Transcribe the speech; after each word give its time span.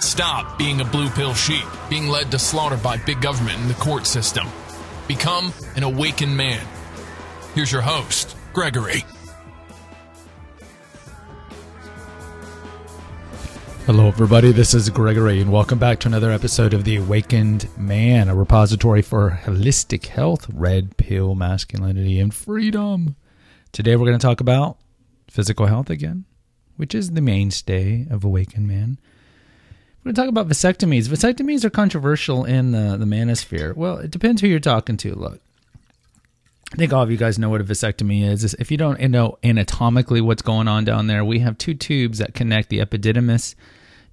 Stop 0.00 0.58
being 0.58 0.80
a 0.80 0.84
blue 0.84 1.08
pill 1.10 1.34
sheep, 1.34 1.64
being 1.90 2.06
led 2.06 2.30
to 2.30 2.38
slaughter 2.38 2.76
by 2.76 2.96
big 2.98 3.20
government 3.20 3.58
and 3.58 3.68
the 3.68 3.74
court 3.74 4.06
system. 4.06 4.46
Become 5.08 5.52
an 5.74 5.82
awakened 5.82 6.36
man. 6.36 6.64
Here's 7.54 7.72
your 7.72 7.82
host, 7.82 8.36
Gregory. 8.52 9.04
Hello, 13.86 14.06
everybody. 14.06 14.52
This 14.52 14.72
is 14.72 14.88
Gregory, 14.90 15.40
and 15.40 15.50
welcome 15.50 15.78
back 15.78 15.98
to 16.00 16.08
another 16.08 16.30
episode 16.30 16.74
of 16.74 16.84
The 16.84 16.96
Awakened 16.96 17.68
Man, 17.76 18.28
a 18.28 18.34
repository 18.36 19.02
for 19.02 19.40
holistic 19.44 20.06
health, 20.06 20.46
red 20.52 20.96
pill 20.96 21.34
masculinity, 21.34 22.20
and 22.20 22.32
freedom. 22.32 23.16
Today, 23.72 23.96
we're 23.96 24.06
going 24.06 24.18
to 24.18 24.26
talk 24.26 24.40
about 24.40 24.76
physical 25.28 25.66
health 25.66 25.90
again, 25.90 26.24
which 26.76 26.94
is 26.94 27.12
the 27.12 27.20
mainstay 27.20 28.06
of 28.10 28.22
Awakened 28.24 28.68
Man. 28.68 29.00
To 30.08 30.14
talk 30.14 30.28
about 30.30 30.48
vasectomies. 30.48 31.06
Vasectomies 31.06 31.64
are 31.64 31.70
controversial 31.70 32.46
in 32.46 32.70
the, 32.70 32.96
the 32.96 33.04
manosphere. 33.04 33.76
Well, 33.76 33.98
it 33.98 34.10
depends 34.10 34.40
who 34.40 34.48
you're 34.48 34.58
talking 34.58 34.96
to. 34.96 35.14
Look, 35.14 35.38
I 36.72 36.76
think 36.76 36.94
all 36.94 37.02
of 37.02 37.10
you 37.10 37.18
guys 37.18 37.38
know 37.38 37.50
what 37.50 37.60
a 37.60 37.64
vasectomy 37.64 38.24
is. 38.26 38.54
If 38.54 38.70
you 38.70 38.78
don't 38.78 38.98
know 39.10 39.36
anatomically 39.44 40.22
what's 40.22 40.40
going 40.40 40.66
on 40.66 40.86
down 40.86 41.08
there, 41.08 41.26
we 41.26 41.40
have 41.40 41.58
two 41.58 41.74
tubes 41.74 42.18
that 42.18 42.32
connect 42.32 42.70
the 42.70 42.78
epididymis 42.78 43.54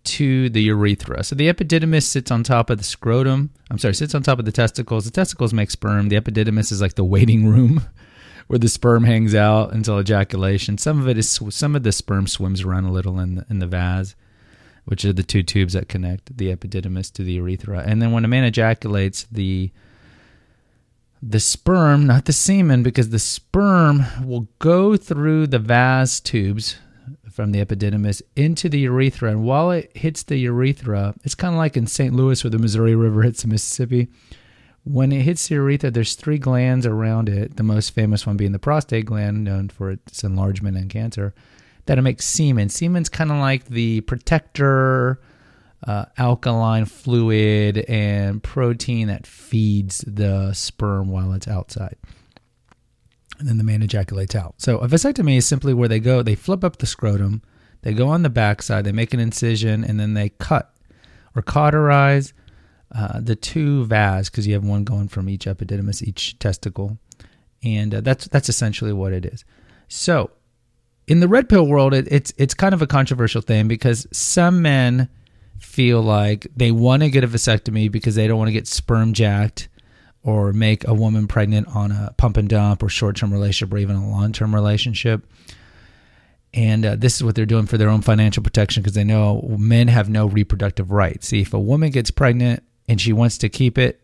to 0.04 0.50
the 0.50 0.64
urethra. 0.64 1.24
So 1.24 1.34
the 1.34 1.48
epididymis 1.48 2.04
sits 2.04 2.30
on 2.30 2.44
top 2.44 2.70
of 2.70 2.78
the 2.78 2.84
scrotum. 2.84 3.52
I'm 3.72 3.78
sorry, 3.78 3.94
sits 3.96 4.14
on 4.14 4.22
top 4.22 4.40
of 4.40 4.44
the 4.44 4.52
testicles. 4.52 5.06
The 5.06 5.12
testicles 5.12 5.54
make 5.54 5.72
sperm. 5.72 6.10
The 6.10 6.20
epididymis 6.20 6.74
is 6.74 6.82
like 6.82 6.96
the 6.96 7.06
waiting 7.06 7.48
room 7.48 7.84
where 8.48 8.60
the 8.60 8.68
sperm 8.68 9.06
hangs 9.06 9.34
out 9.34 9.72
until 9.72 9.98
ejaculation. 9.98 10.78
Some 10.78 11.00
of 11.00 11.08
it 11.08 11.18
is 11.18 11.40
some 11.52 11.74
of 11.74 11.84
the 11.84 11.94
sperm 11.94 12.28
swims 12.28 12.64
around 12.64 12.84
a 12.84 12.92
little 12.92 13.18
in 13.18 13.36
the, 13.36 13.46
in 13.50 13.60
the 13.60 13.68
vas, 13.68 14.14
which 14.86 15.04
are 15.04 15.14
the 15.14 15.24
two 15.24 15.44
tubes 15.44 15.74
that 15.74 15.90
connect 15.90 16.38
the 16.38 16.56
epididymis 16.56 17.12
to 17.14 17.24
the 17.24 17.34
urethra. 17.34 17.84
And 17.86 18.02
then 18.02 18.12
when 18.12 18.26
a 18.26 18.30
man 18.30 18.44
ejaculates, 18.44 19.24
the 19.32 19.72
the 21.22 21.40
sperm, 21.40 22.06
not 22.06 22.26
the 22.26 22.34
semen, 22.34 22.84
because 22.84 23.10
the 23.10 23.20
sperm 23.20 24.06
will 24.24 24.48
go 24.60 24.96
through 24.96 25.48
the 25.48 25.58
vas 25.58 26.20
tubes 26.20 26.78
from 27.32 27.52
the 27.52 27.66
epididymis 27.66 28.22
into 28.36 28.70
the 28.70 28.80
urethra. 28.80 29.32
And 29.32 29.44
while 29.44 29.72
it 29.72 29.96
hits 29.96 30.24
the 30.24 30.38
urethra, 30.38 31.16
it's 31.24 31.36
kind 31.36 31.56
of 31.56 31.58
like 31.58 31.76
in 31.76 31.88
St. 31.88 32.14
Louis 32.14 32.44
where 32.44 32.52
the 32.52 32.60
Missouri 32.60 32.96
River 32.96 33.24
hits 33.24 33.42
the 33.42 33.48
Mississippi. 33.48 34.08
When 34.84 35.12
it 35.12 35.24
hits 35.24 35.48
the 35.48 35.56
urethra, 35.56 35.90
there's 35.90 36.14
three 36.14 36.38
glands 36.38 36.86
around 36.86 37.28
it, 37.28 37.58
the 37.58 37.64
most 37.64 37.90
famous 37.90 38.28
one 38.28 38.38
being 38.38 38.52
the 38.52 38.60
prostate 38.60 39.06
gland, 39.06 39.44
known 39.44 39.70
for 39.70 39.90
its 39.90 40.24
enlargement 40.24 40.78
and 40.78 40.90
cancer, 40.90 41.34
that 41.86 41.98
it 41.98 42.02
makes 42.02 42.26
semen. 42.26 42.70
Semen's 42.70 43.10
kind 43.10 43.32
of 43.32 43.38
like 43.38 43.66
the 43.66 44.02
protector, 44.02 45.20
uh, 45.86 46.06
alkaline 46.18 46.86
fluid, 46.86 47.86
and 47.88 48.42
protein 48.42 49.08
that 49.08 49.28
feeds 49.28 50.04
the 50.08 50.54
sperm 50.54 51.10
while 51.10 51.34
it's 51.34 51.48
outside 51.48 51.98
and 53.40 53.48
then 53.48 53.58
the 53.58 53.64
man 53.64 53.82
ejaculates 53.82 54.36
out. 54.36 54.56
So 54.58 54.78
a 54.80 54.88
vasectomy 54.88 55.38
is 55.38 55.46
simply 55.46 55.74
where 55.74 55.88
they 55.88 56.00
go, 56.00 56.22
they 56.22 56.36
flip 56.36 56.64
up 56.64 56.78
the 56.78 56.86
scrotum, 56.86 57.42
they 57.82 57.94
go 57.94 58.08
on 58.08 58.24
the 58.24 58.30
backside, 58.30 58.86
they 58.86 58.92
make 58.92 59.14
an 59.14 59.20
incision, 59.20 59.84
and 59.84 60.00
then 60.00 60.14
they 60.14 60.30
cut 60.30 60.74
or 61.36 61.42
cauterize 61.42 62.34
uh, 62.94 63.20
the 63.20 63.36
two 63.36 63.86
vas 63.86 64.30
because 64.30 64.48
you 64.48 64.54
have 64.54 64.64
one 64.64 64.84
going 64.84 65.08
from 65.08 65.28
each 65.30 65.46
epididymis, 65.46 66.02
each 66.02 66.40
testicle, 66.40 66.98
and 67.64 67.96
uh, 67.96 68.02
that's 68.02 68.28
that's 68.28 68.50
essentially 68.50 68.94
what 68.94 69.12
it 69.12 69.26
is. 69.26 69.44
So 69.88 70.32
in 71.08 71.20
the 71.20 71.28
red 71.28 71.50
pill 71.50 71.68
world, 71.68 71.94
it, 71.94 72.08
it's 72.10 72.34
it's 72.38 72.54
kind 72.54 72.74
of 72.74 72.82
a 72.82 72.88
controversial 72.88 73.42
thing 73.42 73.68
because 73.68 74.08
some 74.12 74.62
men 74.62 75.10
feel 75.60 76.02
like 76.02 76.48
they 76.56 76.72
want 76.72 77.04
to 77.04 77.10
get 77.10 77.24
a 77.24 77.28
vasectomy 77.28 77.92
because 77.92 78.16
they 78.16 78.28
don't 78.28 78.38
want 78.38 78.48
to 78.48 78.54
get 78.54 78.68
sperm 78.68 79.14
jacked 79.14 79.68
or 80.24 80.54
make 80.54 80.88
a 80.88 80.94
woman 80.94 81.28
pregnant 81.28 81.68
on 81.68 81.92
a 81.92 82.14
pump 82.18 82.38
and 82.38 82.50
dump 82.50 82.82
or 82.82 82.90
short 82.90 83.16
term 83.16 83.32
relationship 83.32 83.74
or 83.74 83.78
even 83.78 83.96
a 83.96 84.10
long 84.10 84.32
term 84.32 84.54
relationship. 84.54 85.26
And 86.54 86.86
uh, 86.86 86.96
this 86.96 87.16
is 87.16 87.24
what 87.24 87.36
they're 87.36 87.46
doing 87.46 87.66
for 87.66 87.78
their 87.78 87.90
own 87.90 88.02
financial 88.02 88.42
protection 88.42 88.82
because 88.82 88.96
they 88.96 89.04
know 89.04 89.42
men 89.60 89.90
have 89.90 90.10
no 90.10 90.26
reproductive 90.26 90.90
rights. 90.90 91.28
See, 91.28 91.42
if 91.42 91.54
a 91.54 91.60
woman 91.60 91.92
gets 91.92 92.12
pregnant 92.12 92.64
and 92.88 93.00
she 93.00 93.12
wants 93.12 93.38
to 93.40 93.50
keep 93.50 93.78
it, 93.78 94.02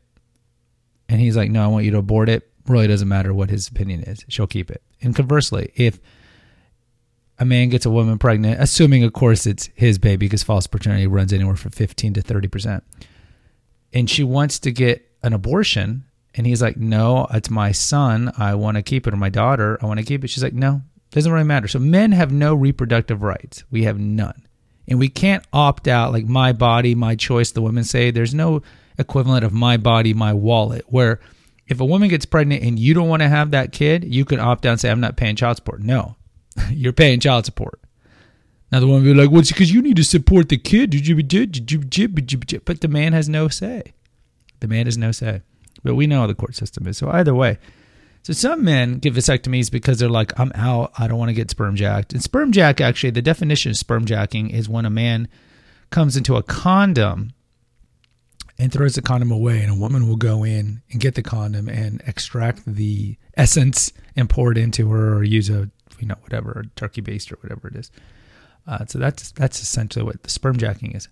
and 1.07 1.19
he's 1.19 1.37
like, 1.37 1.49
no, 1.49 1.63
I 1.63 1.67
want 1.67 1.85
you 1.85 1.91
to 1.91 1.97
abort 1.97 2.29
it, 2.29 2.49
really 2.67 2.87
doesn't 2.87 3.07
matter 3.07 3.33
what 3.33 3.49
his 3.49 3.67
opinion 3.67 4.01
is. 4.03 4.23
She'll 4.27 4.47
keep 4.47 4.69
it. 4.69 4.81
And 5.01 5.15
conversely, 5.15 5.71
if 5.75 5.99
a 7.39 7.45
man 7.45 7.69
gets 7.69 7.85
a 7.85 7.89
woman 7.89 8.17
pregnant, 8.17 8.61
assuming, 8.61 9.03
of 9.03 9.13
course, 9.13 9.47
it's 9.47 9.69
his 9.73 9.97
baby 9.97 10.27
because 10.27 10.43
false 10.43 10.67
paternity 10.67 11.07
runs 11.07 11.33
anywhere 11.33 11.55
from 11.55 11.71
15 11.71 12.13
to 12.13 12.21
30%, 12.21 12.81
and 13.93 14.09
she 14.09 14.23
wants 14.23 14.59
to 14.59 14.71
get 14.71 15.09
an 15.23 15.33
abortion, 15.33 16.05
and 16.35 16.45
he's 16.47 16.61
like, 16.61 16.77
No, 16.77 17.27
it's 17.31 17.49
my 17.49 17.71
son. 17.71 18.31
I 18.37 18.55
want 18.55 18.77
to 18.77 18.83
keep 18.83 19.07
it, 19.07 19.13
or 19.13 19.17
my 19.17 19.29
daughter. 19.29 19.77
I 19.81 19.85
want 19.85 19.99
to 19.99 20.05
keep 20.05 20.23
it. 20.23 20.29
She's 20.29 20.43
like, 20.43 20.53
No, 20.53 20.81
doesn't 21.11 21.31
really 21.31 21.43
matter. 21.43 21.67
So 21.67 21.79
men 21.79 22.11
have 22.13 22.31
no 22.31 22.55
reproductive 22.55 23.21
rights. 23.21 23.63
We 23.69 23.83
have 23.83 23.99
none. 23.99 24.47
And 24.87 24.99
we 24.99 25.09
can't 25.09 25.45
opt 25.53 25.87
out 25.87 26.11
like 26.11 26.25
my 26.25 26.53
body, 26.53 26.95
my 26.95 27.15
choice. 27.15 27.51
The 27.51 27.61
women 27.61 27.83
say 27.83 28.11
there's 28.11 28.33
no 28.33 28.61
equivalent 28.97 29.43
of 29.43 29.53
my 29.53 29.77
body, 29.77 30.13
my 30.13 30.33
wallet, 30.33 30.85
where 30.87 31.19
if 31.67 31.79
a 31.79 31.85
woman 31.85 32.09
gets 32.09 32.25
pregnant 32.25 32.63
and 32.63 32.77
you 32.77 32.93
don't 32.93 33.07
want 33.07 33.21
to 33.21 33.29
have 33.29 33.51
that 33.51 33.71
kid, 33.71 34.03
you 34.03 34.25
can 34.25 34.39
opt 34.39 34.65
out 34.65 34.71
and 34.71 34.79
say, 34.79 34.89
I'm 34.89 34.99
not 34.99 35.17
paying 35.17 35.35
child 35.35 35.57
support. 35.57 35.81
No, 35.81 36.15
you're 36.71 36.93
paying 36.93 37.19
child 37.19 37.45
support. 37.45 37.79
Now 38.71 38.79
the 38.79 38.87
woman 38.87 39.03
will 39.03 39.13
be 39.13 39.19
like, 39.19 39.31
well, 39.31 39.41
it's 39.41 39.51
because 39.51 39.73
you 39.73 39.81
need 39.81 39.97
to 39.97 40.03
support 40.03 40.49
the 40.49 40.57
kid. 40.57 40.91
But 42.65 42.81
the 42.81 42.87
man 42.87 43.13
has 43.13 43.27
no 43.27 43.47
say. 43.49 43.93
The 44.61 44.67
man 44.67 44.85
has 44.85 44.97
no 44.97 45.11
say. 45.11 45.41
But 45.83 45.95
we 45.95 46.07
know 46.07 46.21
how 46.21 46.27
the 46.27 46.35
court 46.35 46.55
system 46.55 46.87
is. 46.87 46.97
So 46.97 47.09
either 47.09 47.35
way. 47.35 47.57
So 48.23 48.33
some 48.33 48.63
men 48.63 48.99
get 48.99 49.15
vasectomies 49.15 49.71
because 49.71 49.97
they're 49.97 50.07
like, 50.07 50.39
I'm 50.39 50.51
out. 50.53 50.91
I 50.97 51.07
don't 51.07 51.17
want 51.17 51.29
to 51.29 51.33
get 51.33 51.49
sperm 51.49 51.75
jacked. 51.75 52.13
And 52.13 52.21
sperm 52.21 52.51
jack, 52.51 52.79
actually, 52.79 53.09
the 53.09 53.21
definition 53.21 53.71
of 53.71 53.77
sperm 53.77 54.05
jacking 54.05 54.51
is 54.51 54.69
when 54.69 54.85
a 54.85 54.91
man 54.91 55.27
comes 55.89 56.15
into 56.15 56.35
a 56.35 56.43
condom 56.43 57.33
and 58.59 58.71
throws 58.71 58.93
the 58.93 59.01
condom 59.01 59.31
away, 59.31 59.63
and 59.63 59.71
a 59.71 59.75
woman 59.75 60.07
will 60.07 60.17
go 60.17 60.43
in 60.43 60.83
and 60.91 61.01
get 61.01 61.15
the 61.15 61.23
condom 61.23 61.67
and 61.67 61.99
extract 62.05 62.63
the 62.67 63.17
essence 63.35 63.91
and 64.15 64.29
pour 64.29 64.51
it 64.51 64.57
into 64.57 64.91
her, 64.91 65.15
or 65.15 65.23
use 65.23 65.49
a 65.49 65.71
you 66.01 66.07
know 66.07 66.17
whatever 66.21 66.65
turkey 66.75 67.01
baster 67.01 67.33
or 67.33 67.37
whatever 67.41 67.67
it 67.67 67.75
is. 67.75 67.91
Uh, 68.67 68.85
so 68.85 68.99
that's 68.99 69.31
that's 69.31 69.61
essentially 69.61 70.03
what 70.03 70.23
the 70.23 70.29
sperm 70.29 70.57
jacking 70.57 70.91
is. 70.91 71.07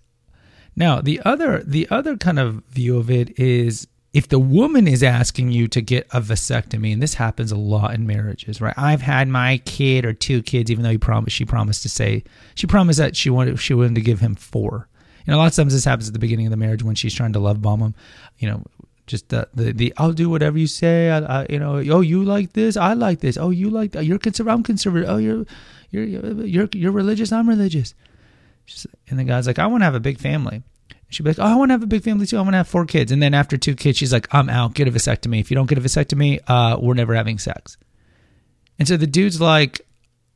Now 0.76 1.00
the 1.00 1.20
other 1.24 1.62
the 1.62 1.88
other 1.90 2.16
kind 2.16 2.38
of 2.38 2.64
view 2.66 2.98
of 2.98 3.10
it 3.10 3.38
is 3.38 3.86
if 4.12 4.28
the 4.28 4.38
woman 4.38 4.88
is 4.88 5.02
asking 5.02 5.52
you 5.52 5.68
to 5.68 5.80
get 5.80 6.06
a 6.10 6.20
vasectomy, 6.20 6.92
and 6.92 7.00
this 7.00 7.14
happens 7.14 7.52
a 7.52 7.56
lot 7.56 7.94
in 7.94 8.06
marriages, 8.06 8.60
right? 8.60 8.74
I've 8.76 9.02
had 9.02 9.28
my 9.28 9.58
kid 9.58 10.04
or 10.04 10.12
two 10.12 10.42
kids, 10.42 10.70
even 10.70 10.82
though 10.82 10.90
he 10.90 10.98
promised 10.98 11.36
she 11.36 11.44
promised 11.44 11.82
to 11.82 11.88
say 11.88 12.24
she 12.54 12.66
promised 12.66 12.98
that 12.98 13.16
she 13.16 13.30
wanted 13.30 13.58
she 13.60 13.74
wanted 13.74 13.94
to 13.94 14.00
give 14.00 14.20
him 14.20 14.34
four. 14.34 14.88
You 15.26 15.32
know, 15.32 15.36
a 15.36 15.40
lot 15.40 15.50
of 15.50 15.54
times 15.54 15.72
this 15.72 15.84
happens 15.84 16.08
at 16.08 16.12
the 16.12 16.18
beginning 16.18 16.46
of 16.46 16.50
the 16.50 16.56
marriage 16.56 16.82
when 16.82 16.94
she's 16.94 17.14
trying 17.14 17.34
to 17.34 17.38
love 17.38 17.62
bomb 17.62 17.80
him. 17.80 17.94
You 18.38 18.50
know, 18.50 18.64
just 19.10 19.28
the 19.28 19.48
the, 19.54 19.72
the 19.72 19.94
I'll 19.96 20.12
do 20.12 20.30
whatever 20.30 20.58
you 20.58 20.66
say. 20.66 21.10
I, 21.10 21.18
I, 21.18 21.46
you 21.50 21.58
know, 21.58 21.76
oh 21.76 22.00
you 22.00 22.24
like 22.24 22.52
this, 22.52 22.76
I 22.76 22.94
like 22.94 23.20
this. 23.20 23.36
Oh 23.36 23.50
you 23.50 23.70
like 23.70 23.92
that. 23.92 24.04
You're 24.04 24.18
conservative, 24.18 24.54
I'm 24.54 24.62
conservative. 24.62 25.08
Oh 25.08 25.18
you're 25.18 25.44
you're 25.90 26.04
you're 26.46 26.68
you're 26.72 26.92
religious, 26.92 27.32
I'm 27.32 27.48
religious. 27.48 27.94
And 29.08 29.18
the 29.18 29.24
guy's 29.24 29.46
like, 29.46 29.58
I 29.58 29.66
want 29.66 29.80
to 29.82 29.84
have 29.86 29.94
a 29.94 30.00
big 30.00 30.18
family. 30.18 30.62
She'd 31.08 31.24
be 31.24 31.30
like, 31.30 31.40
Oh, 31.40 31.44
I 31.44 31.56
want 31.56 31.70
to 31.70 31.74
have 31.74 31.82
a 31.82 31.88
big 31.88 32.04
family 32.04 32.26
too. 32.26 32.38
I 32.38 32.42
want 32.42 32.52
to 32.52 32.58
have 32.58 32.68
four 32.68 32.86
kids. 32.86 33.10
And 33.10 33.20
then 33.20 33.34
after 33.34 33.56
two 33.56 33.74
kids, 33.74 33.98
she's 33.98 34.12
like, 34.12 34.32
I'm 34.32 34.48
out. 34.48 34.74
Get 34.74 34.86
a 34.86 34.92
vasectomy. 34.92 35.40
If 35.40 35.50
you 35.50 35.56
don't 35.56 35.68
get 35.68 35.76
a 35.76 35.80
vasectomy, 35.80 36.38
uh, 36.46 36.78
we're 36.80 36.94
never 36.94 37.14
having 37.14 37.38
sex. 37.38 37.76
And 38.78 38.86
so 38.86 38.96
the 38.96 39.08
dude's 39.08 39.40
like, 39.40 39.80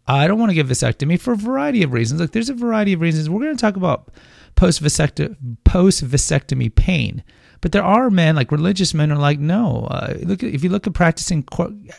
I 0.07 0.27
don't 0.27 0.39
want 0.39 0.51
to 0.51 0.55
get 0.55 0.67
a 0.67 0.69
vasectomy 0.69 1.19
for 1.19 1.33
a 1.33 1.37
variety 1.37 1.83
of 1.83 1.93
reasons. 1.93 2.21
Like, 2.21 2.33
there's 2.33 2.51
a 2.51 2.55
variety 2.55 2.93
of 2.93 3.01
reasons. 3.01 3.31
We're 3.31 3.41
going 3.41 3.57
to 3.57 3.61
talk 3.61 3.77
about 3.77 4.09
post 4.55 4.83
vasectomy 4.83 6.75
pain. 6.75 7.23
But 7.65 7.73
there 7.73 7.83
are 7.83 8.11
men, 8.11 8.37
like 8.37 8.53
religious 8.53 8.93
men, 8.93 9.11
are 9.11 9.17
like, 9.17 9.39
no. 9.39 9.87
Uh, 9.91 10.17
look, 10.21 10.43
if 10.43 10.63
you 10.63 10.69
look 10.69 10.87
at 10.87 10.93
practicing 10.93 11.43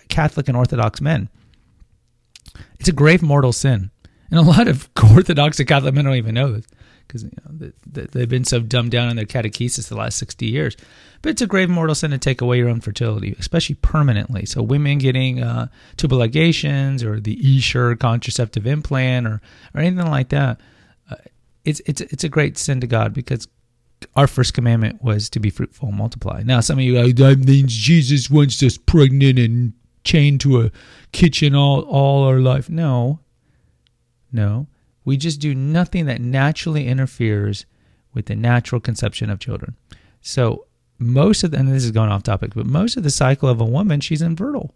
Catholic 0.09 0.47
and 0.47 0.55
Orthodox 0.55 1.01
men, 1.01 1.27
it's 2.79 2.87
a 2.87 2.91
grave 2.91 3.23
mortal 3.23 3.51
sin, 3.51 3.89
and 4.29 4.39
a 4.39 4.43
lot 4.43 4.67
of 4.67 4.87
Orthodox 5.15 5.57
and 5.57 5.67
Catholic 5.67 5.95
men 5.95 6.05
don't 6.05 6.17
even 6.17 6.35
know 6.35 6.51
this 6.51 6.67
because 7.07 7.23
you 7.23 7.31
know, 7.49 7.71
they've 7.87 8.29
been 8.29 8.43
so 8.43 8.59
dumbed 8.59 8.91
down 8.91 9.09
in 9.09 9.15
their 9.15 9.25
catechesis 9.25 9.89
the 9.89 9.95
last 9.95 10.19
60 10.19 10.45
years. 10.45 10.77
But 11.23 11.31
it's 11.31 11.41
a 11.41 11.47
grave 11.47 11.71
mortal 11.71 11.95
sin 11.95 12.11
to 12.11 12.19
take 12.19 12.41
away 12.41 12.59
your 12.59 12.69
own 12.69 12.79
fertility, 12.79 13.35
especially 13.39 13.73
permanently. 13.81 14.45
So 14.45 14.61
women 14.61 14.99
getting 14.99 15.41
uh, 15.41 15.69
tubal 15.97 16.19
ligations 16.19 17.01
or 17.01 17.19
the 17.19 17.39
Essure 17.43 17.95
contraceptive 17.95 18.67
implant 18.67 19.25
or, 19.25 19.41
or 19.73 19.81
anything 19.81 20.11
like 20.11 20.29
that, 20.29 20.61
uh, 21.09 21.15
it's, 21.63 21.81
it's, 21.87 22.01
it's 22.01 22.23
a 22.23 22.29
great 22.29 22.59
sin 22.59 22.81
to 22.81 22.85
God 22.85 23.15
because 23.15 23.47
our 24.15 24.27
first 24.27 24.53
commandment 24.53 25.03
was 25.03 25.29
to 25.31 25.39
be 25.39 25.49
fruitful 25.49 25.89
and 25.89 25.97
multiply. 25.97 26.41
Now, 26.43 26.59
some 26.59 26.77
of 26.77 26.83
you 26.83 26.93
go, 26.93 27.11
that 27.11 27.45
means 27.45 27.73
Jesus 27.75 28.29
wants 28.29 28.61
us 28.63 28.77
pregnant 28.77 29.39
and 29.39 29.73
chained 30.03 30.41
to 30.41 30.61
a 30.61 30.71
kitchen 31.11 31.55
all, 31.55 31.81
all 31.81 32.23
our 32.23 32.39
life. 32.39 32.69
No, 32.69 33.19
no. 34.31 34.67
We 35.03 35.17
just 35.17 35.39
do 35.39 35.53
nothing 35.53 36.05
that 36.05 36.21
naturally 36.21 36.87
interferes 36.87 37.65
with 38.13 38.25
the 38.27 38.35
natural 38.35 38.81
conception 38.81 39.29
of 39.29 39.39
children. 39.39 39.75
So, 40.21 40.65
most 40.97 41.43
of 41.43 41.51
the, 41.51 41.57
and 41.57 41.67
this 41.67 41.83
is 41.83 41.91
going 41.91 42.09
off 42.09 42.23
topic, 42.23 42.53
but 42.55 42.65
most 42.65 42.95
of 42.95 43.03
the 43.03 43.09
cycle 43.09 43.49
of 43.49 43.59
a 43.59 43.65
woman, 43.65 43.99
she's 43.99 44.21
infertile. 44.21 44.73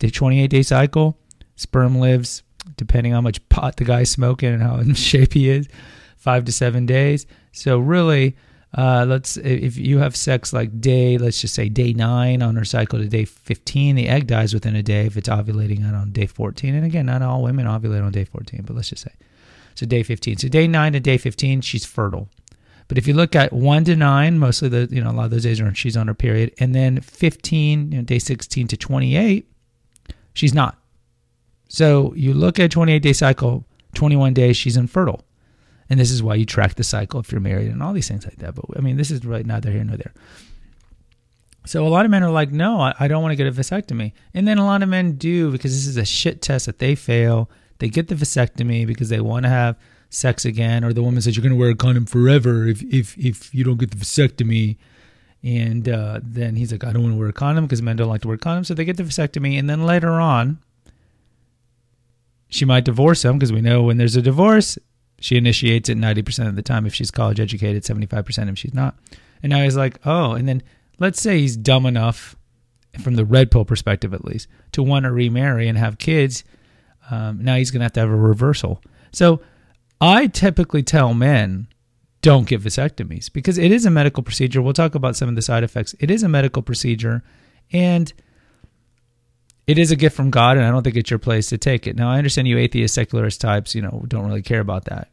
The 0.00 0.10
28 0.10 0.48
day 0.48 0.62
cycle, 0.62 1.16
sperm 1.56 1.98
lives, 1.98 2.42
depending 2.76 3.12
on 3.12 3.18
how 3.18 3.20
much 3.22 3.48
pot 3.48 3.76
the 3.76 3.84
guy's 3.84 4.10
smoking 4.10 4.52
and 4.52 4.62
how 4.62 4.76
in 4.76 4.94
shape 4.94 5.32
he 5.32 5.48
is, 5.48 5.68
five 6.18 6.44
to 6.44 6.52
seven 6.52 6.86
days. 6.86 7.26
So, 7.52 7.78
really, 7.78 8.36
uh, 8.76 9.06
let's 9.08 9.38
if 9.38 9.78
you 9.78 9.98
have 9.98 10.14
sex 10.14 10.52
like 10.52 10.80
day, 10.80 11.16
let's 11.16 11.40
just 11.40 11.54
say 11.54 11.68
day 11.68 11.94
nine 11.94 12.42
on 12.42 12.54
her 12.56 12.64
cycle 12.64 12.98
to 12.98 13.06
day 13.06 13.24
15, 13.24 13.96
the 13.96 14.08
egg 14.08 14.26
dies 14.26 14.52
within 14.52 14.76
a 14.76 14.82
day 14.82 15.06
if 15.06 15.16
it's 15.16 15.28
ovulating 15.28 15.90
on 15.90 16.12
day 16.12 16.26
14. 16.26 16.74
And 16.74 16.84
again, 16.84 17.06
not 17.06 17.22
all 17.22 17.42
women 17.42 17.66
ovulate 17.66 18.04
on 18.04 18.12
day 18.12 18.24
14, 18.24 18.62
but 18.66 18.76
let's 18.76 18.90
just 18.90 19.04
say. 19.04 19.12
So 19.74 19.86
day 19.86 20.02
15. 20.02 20.38
So 20.38 20.48
day 20.48 20.66
nine 20.66 20.92
to 20.92 21.00
day 21.00 21.16
15, 21.16 21.62
she's 21.62 21.86
fertile. 21.86 22.28
But 22.88 22.98
if 22.98 23.06
you 23.06 23.14
look 23.14 23.36
at 23.36 23.52
one 23.52 23.84
to 23.84 23.96
nine, 23.96 24.38
mostly 24.38 24.68
the 24.68 24.88
you 24.90 25.02
know 25.02 25.10
a 25.10 25.12
lot 25.12 25.26
of 25.26 25.30
those 25.30 25.44
days 25.44 25.60
are 25.60 25.74
she's 25.74 25.96
on 25.96 26.08
her 26.08 26.14
period, 26.14 26.54
and 26.58 26.74
then 26.74 27.00
15, 27.00 27.92
you 27.92 27.98
know, 27.98 28.04
day 28.04 28.18
16 28.18 28.68
to 28.68 28.76
28, 28.76 29.50
she's 30.34 30.54
not. 30.54 30.76
So 31.68 32.14
you 32.14 32.32
look 32.32 32.58
at 32.58 32.70
28 32.70 32.98
day 32.98 33.12
cycle, 33.12 33.66
21 33.94 34.34
days 34.34 34.56
she's 34.56 34.76
infertile. 34.76 35.22
And 35.90 35.98
this 35.98 36.10
is 36.10 36.22
why 36.22 36.34
you 36.34 36.44
track 36.44 36.74
the 36.74 36.84
cycle 36.84 37.20
if 37.20 37.32
you're 37.32 37.40
married 37.40 37.70
and 37.70 37.82
all 37.82 37.92
these 37.92 38.08
things 38.08 38.24
like 38.24 38.36
that. 38.36 38.54
But 38.54 38.66
I 38.76 38.80
mean, 38.80 38.96
this 38.96 39.10
is 39.10 39.24
really 39.24 39.44
neither 39.44 39.70
here 39.70 39.84
nor 39.84 39.96
there. 39.96 40.12
So 41.64 41.86
a 41.86 41.88
lot 41.88 42.04
of 42.04 42.10
men 42.10 42.22
are 42.22 42.30
like, 42.30 42.50
no, 42.50 42.80
I, 42.80 42.94
I 42.98 43.08
don't 43.08 43.22
want 43.22 43.32
to 43.32 43.36
get 43.36 43.46
a 43.46 43.52
vasectomy. 43.52 44.12
And 44.32 44.48
then 44.48 44.58
a 44.58 44.64
lot 44.64 44.82
of 44.82 44.88
men 44.88 45.12
do 45.12 45.50
because 45.50 45.72
this 45.72 45.86
is 45.86 45.96
a 45.96 46.04
shit 46.04 46.40
test 46.40 46.66
that 46.66 46.78
they 46.78 46.94
fail. 46.94 47.50
They 47.78 47.88
get 47.88 48.08
the 48.08 48.14
vasectomy 48.14 48.86
because 48.86 49.08
they 49.08 49.20
want 49.20 49.44
to 49.44 49.50
have 49.50 49.76
sex 50.10 50.44
again, 50.44 50.84
or 50.84 50.92
the 50.92 51.02
woman 51.02 51.20
says 51.20 51.36
you're 51.36 51.42
going 51.42 51.52
to 51.52 51.58
wear 51.58 51.70
a 51.70 51.74
condom 51.74 52.06
forever 52.06 52.66
if 52.66 52.82
if 52.82 53.16
if 53.18 53.54
you 53.54 53.64
don't 53.64 53.78
get 53.78 53.90
the 53.90 53.96
vasectomy. 53.96 54.76
And 55.42 55.88
uh, 55.88 56.20
then 56.22 56.56
he's 56.56 56.72
like, 56.72 56.84
I 56.84 56.92
don't 56.92 57.02
want 57.02 57.14
to 57.14 57.18
wear 57.18 57.28
a 57.28 57.32
condom 57.32 57.66
because 57.66 57.80
men 57.80 57.96
don't 57.96 58.08
like 58.08 58.22
to 58.22 58.28
wear 58.28 58.36
condoms. 58.36 58.66
So 58.66 58.74
they 58.74 58.84
get 58.84 58.96
the 58.96 59.04
vasectomy, 59.04 59.58
and 59.58 59.70
then 59.70 59.84
later 59.84 60.12
on, 60.12 60.58
she 62.48 62.64
might 62.64 62.84
divorce 62.84 63.24
him 63.24 63.38
because 63.38 63.52
we 63.52 63.60
know 63.60 63.82
when 63.82 63.98
there's 63.98 64.16
a 64.16 64.22
divorce, 64.22 64.78
she 65.20 65.36
initiates 65.36 65.88
it 65.88 65.98
90% 65.98 66.48
of 66.48 66.56
the 66.56 66.62
time 66.62 66.86
if 66.86 66.94
she's 66.94 67.10
college 67.10 67.40
educated, 67.40 67.82
75% 67.82 68.48
if 68.48 68.58
she's 68.58 68.74
not. 68.74 68.96
And 69.42 69.50
now 69.50 69.62
he's 69.62 69.76
like, 69.76 69.98
oh, 70.04 70.32
and 70.32 70.48
then 70.48 70.62
let's 70.98 71.20
say 71.20 71.38
he's 71.38 71.56
dumb 71.56 71.86
enough, 71.86 72.36
from 73.00 73.14
the 73.14 73.24
red 73.24 73.50
pill 73.50 73.64
perspective 73.64 74.14
at 74.14 74.24
least, 74.24 74.48
to 74.72 74.82
want 74.82 75.04
to 75.04 75.12
remarry 75.12 75.68
and 75.68 75.78
have 75.78 75.98
kids. 75.98 76.44
Um, 77.10 77.42
now 77.42 77.56
he's 77.56 77.70
going 77.70 77.80
to 77.80 77.84
have 77.84 77.92
to 77.94 78.00
have 78.00 78.10
a 78.10 78.16
reversal. 78.16 78.82
So 79.12 79.40
I 80.00 80.26
typically 80.26 80.82
tell 80.82 81.14
men 81.14 81.68
don't 82.22 82.48
get 82.48 82.62
vasectomies 82.62 83.32
because 83.32 83.58
it 83.58 83.70
is 83.70 83.86
a 83.86 83.90
medical 83.90 84.22
procedure. 84.22 84.60
We'll 84.60 84.72
talk 84.72 84.94
about 84.94 85.16
some 85.16 85.28
of 85.28 85.34
the 85.34 85.42
side 85.42 85.64
effects. 85.64 85.94
It 86.00 86.10
is 86.10 86.22
a 86.22 86.28
medical 86.28 86.62
procedure. 86.62 87.22
And 87.72 88.12
it 89.68 89.78
is 89.78 89.92
a 89.92 89.96
gift 89.96 90.16
from 90.16 90.30
God, 90.30 90.56
and 90.56 90.66
I 90.66 90.70
don't 90.70 90.82
think 90.82 90.96
it's 90.96 91.10
your 91.10 91.18
place 91.18 91.50
to 91.50 91.58
take 91.58 91.86
it. 91.86 91.94
Now, 91.94 92.10
I 92.10 92.18
understand 92.18 92.48
you 92.48 92.58
atheist, 92.58 92.94
secularist 92.94 93.40
types, 93.40 93.74
you 93.74 93.82
know, 93.82 94.02
don't 94.08 94.26
really 94.26 94.42
care 94.42 94.60
about 94.60 94.86
that. 94.86 95.10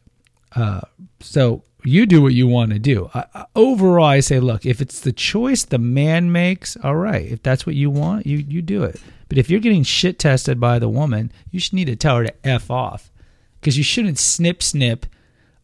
Uh, 0.56 0.81
so 1.19 1.62
you 1.84 2.06
do 2.06 2.22
what 2.22 2.34
you 2.34 2.48
want 2.48 2.72
to 2.72 2.80
do. 2.80 3.10
I, 3.13 3.46
overall, 3.56 4.06
I 4.06 4.22
say, 4.22 4.40
look, 4.40 4.66
if 4.66 4.80
it's 4.80 5.02
the 5.02 5.12
choice 5.12 5.66
the 5.66 5.78
man 5.78 6.31
makes, 6.31 6.78
all 6.78 6.96
right. 6.96 7.30
If 7.30 7.44
that's 7.44 7.66
what 7.66 7.75
you 7.75 7.90
want, 7.90 8.25
you 8.25 8.38
you 8.38 8.62
do 8.62 8.84
it. 8.84 9.00
But 9.28 9.38
if 9.38 9.50
you're 9.50 9.60
getting 9.60 9.84
shit 9.84 10.19
tested 10.19 10.60
by 10.60 10.80
the 10.80 10.88
woman, 10.88 11.31
you 11.51 11.60
should 11.60 11.74
need 11.74 11.88
to 11.88 11.96
tell 11.96 12.18
her 12.18 12.25
to 12.25 12.48
f 12.48 12.72
off, 12.72 13.12
because 13.60 13.78
you 13.78 13.84
shouldn't 13.84 14.19
snip 14.19 14.63
snip, 14.63 15.06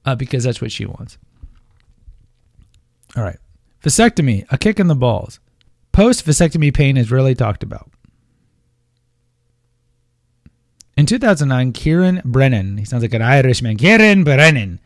uh, 0.03 0.15
because 0.15 0.43
that's 0.43 0.61
what 0.61 0.71
she 0.71 0.85
wants. 0.85 1.17
All 3.15 3.23
right, 3.23 3.37
vasectomy, 3.83 4.45
a 4.51 4.57
kick 4.57 4.79
in 4.79 4.87
the 4.87 4.95
balls. 4.95 5.39
Post 5.91 6.25
vasectomy 6.25 6.73
pain 6.73 6.97
is 6.97 7.11
rarely 7.11 7.35
talked 7.35 7.63
about. 7.63 7.90
In 10.97 11.05
2009, 11.05 11.71
Kieran 11.73 12.21
Brennan, 12.25 12.77
he 12.77 12.85
sounds 12.85 13.03
like 13.03 13.13
an 13.13 13.21
Irishman, 13.21 13.77
Kieran 13.77 14.23
Brennan, 14.23 14.79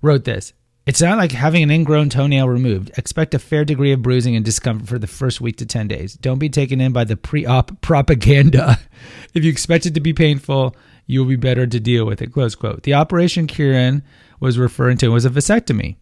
wrote 0.00 0.24
this. 0.24 0.52
It's 0.84 1.00
not 1.00 1.16
like 1.16 1.30
having 1.30 1.62
an 1.62 1.70
ingrown 1.70 2.08
toenail 2.08 2.48
removed. 2.48 2.90
Expect 2.98 3.34
a 3.34 3.38
fair 3.38 3.64
degree 3.64 3.92
of 3.92 4.02
bruising 4.02 4.34
and 4.34 4.44
discomfort 4.44 4.88
for 4.88 4.98
the 4.98 5.06
first 5.06 5.40
week 5.40 5.56
to 5.58 5.66
10 5.66 5.86
days. 5.86 6.14
Don't 6.14 6.40
be 6.40 6.48
taken 6.48 6.80
in 6.80 6.92
by 6.92 7.04
the 7.04 7.16
pre 7.16 7.46
op 7.46 7.80
propaganda. 7.82 8.80
if 9.34 9.44
you 9.44 9.50
expect 9.50 9.86
it 9.86 9.94
to 9.94 10.00
be 10.00 10.12
painful, 10.12 10.74
you 11.06 11.20
will 11.20 11.28
be 11.28 11.36
better 11.36 11.68
to 11.68 11.78
deal 11.78 12.04
with 12.04 12.20
it. 12.20 12.32
Close 12.32 12.56
quote. 12.56 12.82
The 12.82 12.94
operation 12.94 13.46
Kieran 13.46 14.02
was 14.40 14.58
referring 14.58 14.96
to 14.98 15.08
was 15.08 15.24
a 15.24 15.30
vasectomy. 15.30 15.96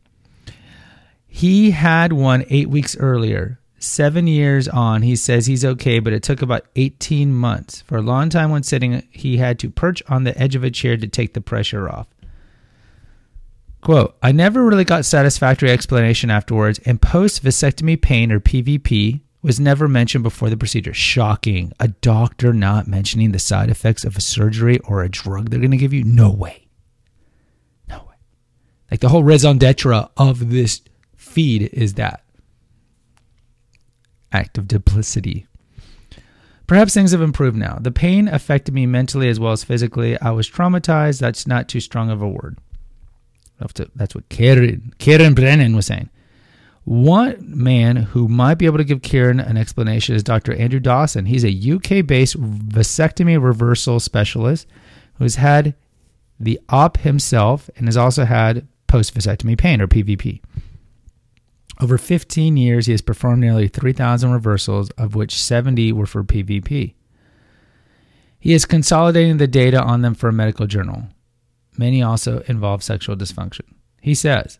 He 1.28 1.72
had 1.72 2.14
one 2.14 2.44
eight 2.48 2.70
weeks 2.70 2.96
earlier 2.96 3.59
seven 3.80 4.26
years 4.26 4.68
on, 4.68 5.02
he 5.02 5.16
says 5.16 5.46
he's 5.46 5.64
okay, 5.64 5.98
but 5.98 6.12
it 6.12 6.22
took 6.22 6.42
about 6.42 6.66
18 6.76 7.32
months. 7.32 7.80
For 7.82 7.96
a 7.96 8.02
long 8.02 8.28
time 8.28 8.50
when 8.50 8.62
sitting, 8.62 9.02
he 9.10 9.38
had 9.38 9.58
to 9.60 9.70
perch 9.70 10.02
on 10.08 10.24
the 10.24 10.38
edge 10.40 10.54
of 10.54 10.62
a 10.62 10.70
chair 10.70 10.96
to 10.96 11.08
take 11.08 11.34
the 11.34 11.40
pressure 11.40 11.88
off. 11.88 12.06
Quote, 13.80 14.16
I 14.22 14.32
never 14.32 14.64
really 14.64 14.84
got 14.84 15.06
satisfactory 15.06 15.70
explanation 15.70 16.30
afterwards, 16.30 16.78
and 16.84 17.00
post 17.00 17.42
vasectomy 17.42 18.00
pain 18.00 18.30
or 18.30 18.38
PVP 18.38 19.20
was 19.42 19.58
never 19.58 19.88
mentioned 19.88 20.22
before 20.22 20.50
the 20.50 20.56
procedure. 20.56 20.92
Shocking. 20.92 21.72
A 21.80 21.88
doctor 21.88 22.52
not 22.52 22.86
mentioning 22.86 23.32
the 23.32 23.38
side 23.38 23.70
effects 23.70 24.04
of 24.04 24.16
a 24.16 24.20
surgery 24.20 24.78
or 24.80 25.02
a 25.02 25.08
drug 25.08 25.48
they're 25.48 25.60
going 25.60 25.70
to 25.70 25.78
give 25.78 25.94
you? 25.94 26.04
No 26.04 26.30
way. 26.30 26.66
No 27.88 27.98
way. 27.98 28.16
Like 28.90 29.00
the 29.00 29.08
whole 29.08 29.24
raison 29.24 29.56
d'etre 29.56 30.10
of 30.18 30.50
this 30.50 30.82
feed 31.16 31.70
is 31.72 31.94
that 31.94 32.22
act 34.32 34.58
of 34.58 34.68
duplicity. 34.68 35.46
Perhaps 36.66 36.94
things 36.94 37.10
have 37.10 37.20
improved 37.20 37.56
now. 37.56 37.78
The 37.80 37.90
pain 37.90 38.28
affected 38.28 38.72
me 38.72 38.86
mentally 38.86 39.28
as 39.28 39.40
well 39.40 39.52
as 39.52 39.64
physically. 39.64 40.20
I 40.20 40.30
was 40.30 40.48
traumatized. 40.48 41.18
That's 41.18 41.46
not 41.46 41.68
too 41.68 41.80
strong 41.80 42.10
of 42.10 42.22
a 42.22 42.28
word. 42.28 42.58
That's 43.58 44.14
what 44.14 44.28
Karen, 44.28 44.94
Karen 44.98 45.34
Brennan 45.34 45.74
was 45.74 45.86
saying. 45.86 46.10
One 46.84 47.36
man 47.40 47.96
who 47.96 48.26
might 48.26 48.54
be 48.54 48.66
able 48.66 48.78
to 48.78 48.84
give 48.84 49.02
Karen 49.02 49.38
an 49.38 49.56
explanation 49.56 50.14
is 50.14 50.22
Dr. 50.22 50.54
Andrew 50.54 50.80
Dawson. 50.80 51.26
He's 51.26 51.44
a 51.44 51.72
UK 51.72 52.06
based 52.06 52.40
vasectomy 52.40 53.42
reversal 53.42 54.00
specialist 54.00 54.66
who's 55.14 55.34
had 55.34 55.74
the 56.38 56.58
op 56.68 56.96
himself 56.98 57.68
and 57.76 57.86
has 57.86 57.96
also 57.96 58.24
had 58.24 58.66
post 58.86 59.14
vasectomy 59.14 59.58
pain 59.58 59.80
or 59.80 59.86
PVP. 59.86 60.40
Over 61.80 61.96
15 61.96 62.56
years, 62.56 62.86
he 62.86 62.92
has 62.92 63.00
performed 63.00 63.40
nearly 63.40 63.66
3,000 63.66 64.32
reversals, 64.32 64.90
of 64.90 65.14
which 65.14 65.40
70 65.40 65.92
were 65.92 66.06
for 66.06 66.22
PVP. 66.22 66.94
He 68.38 68.52
is 68.52 68.66
consolidating 68.66 69.38
the 69.38 69.46
data 69.46 69.82
on 69.82 70.02
them 70.02 70.14
for 70.14 70.28
a 70.28 70.32
medical 70.32 70.66
journal. 70.66 71.04
Many 71.78 72.02
also 72.02 72.40
involve 72.46 72.82
sexual 72.82 73.16
dysfunction. 73.16 73.74
He 74.02 74.14
says, 74.14 74.58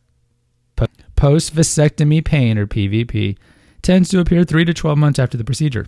post 1.17 1.55
vasectomy 1.55 2.25
pain, 2.25 2.57
or 2.57 2.67
PVP, 2.67 3.37
tends 3.83 4.09
to 4.09 4.21
appear 4.21 4.45
3 4.45 4.65
to 4.65 4.73
12 4.73 4.99
months 4.99 5.19
after 5.19 5.37
the 5.37 5.45
procedure. 5.45 5.87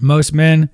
Most 0.00 0.32
men 0.32 0.70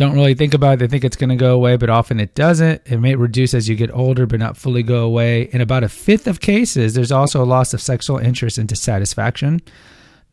don't 0.00 0.14
really 0.14 0.32
think 0.32 0.54
about 0.54 0.72
it. 0.72 0.76
They 0.78 0.88
think 0.88 1.04
it's 1.04 1.16
going 1.16 1.28
to 1.28 1.36
go 1.36 1.54
away, 1.54 1.76
but 1.76 1.90
often 1.90 2.20
it 2.20 2.34
doesn't. 2.34 2.80
It 2.86 2.96
may 2.96 3.14
reduce 3.16 3.52
as 3.52 3.68
you 3.68 3.76
get 3.76 3.92
older, 3.92 4.24
but 4.24 4.40
not 4.40 4.56
fully 4.56 4.82
go 4.82 5.04
away. 5.04 5.50
In 5.52 5.60
about 5.60 5.84
a 5.84 5.90
fifth 5.90 6.26
of 6.26 6.40
cases, 6.40 6.94
there's 6.94 7.12
also 7.12 7.42
a 7.42 7.44
loss 7.44 7.74
of 7.74 7.82
sexual 7.82 8.16
interest 8.16 8.56
and 8.56 8.66
dissatisfaction. 8.66 9.60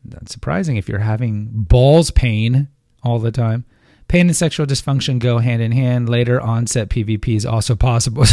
That's 0.06 0.32
surprising 0.32 0.78
if 0.78 0.88
you're 0.88 1.00
having 1.00 1.50
balls 1.52 2.10
pain 2.10 2.68
all 3.02 3.18
the 3.18 3.30
time. 3.30 3.66
Pain 4.08 4.28
and 4.28 4.34
sexual 4.34 4.64
dysfunction 4.64 5.18
go 5.18 5.36
hand 5.36 5.60
in 5.60 5.72
hand. 5.72 6.08
Later 6.08 6.40
onset 6.40 6.88
PVP 6.88 7.36
is 7.36 7.44
also 7.44 7.76
possible. 7.76 8.24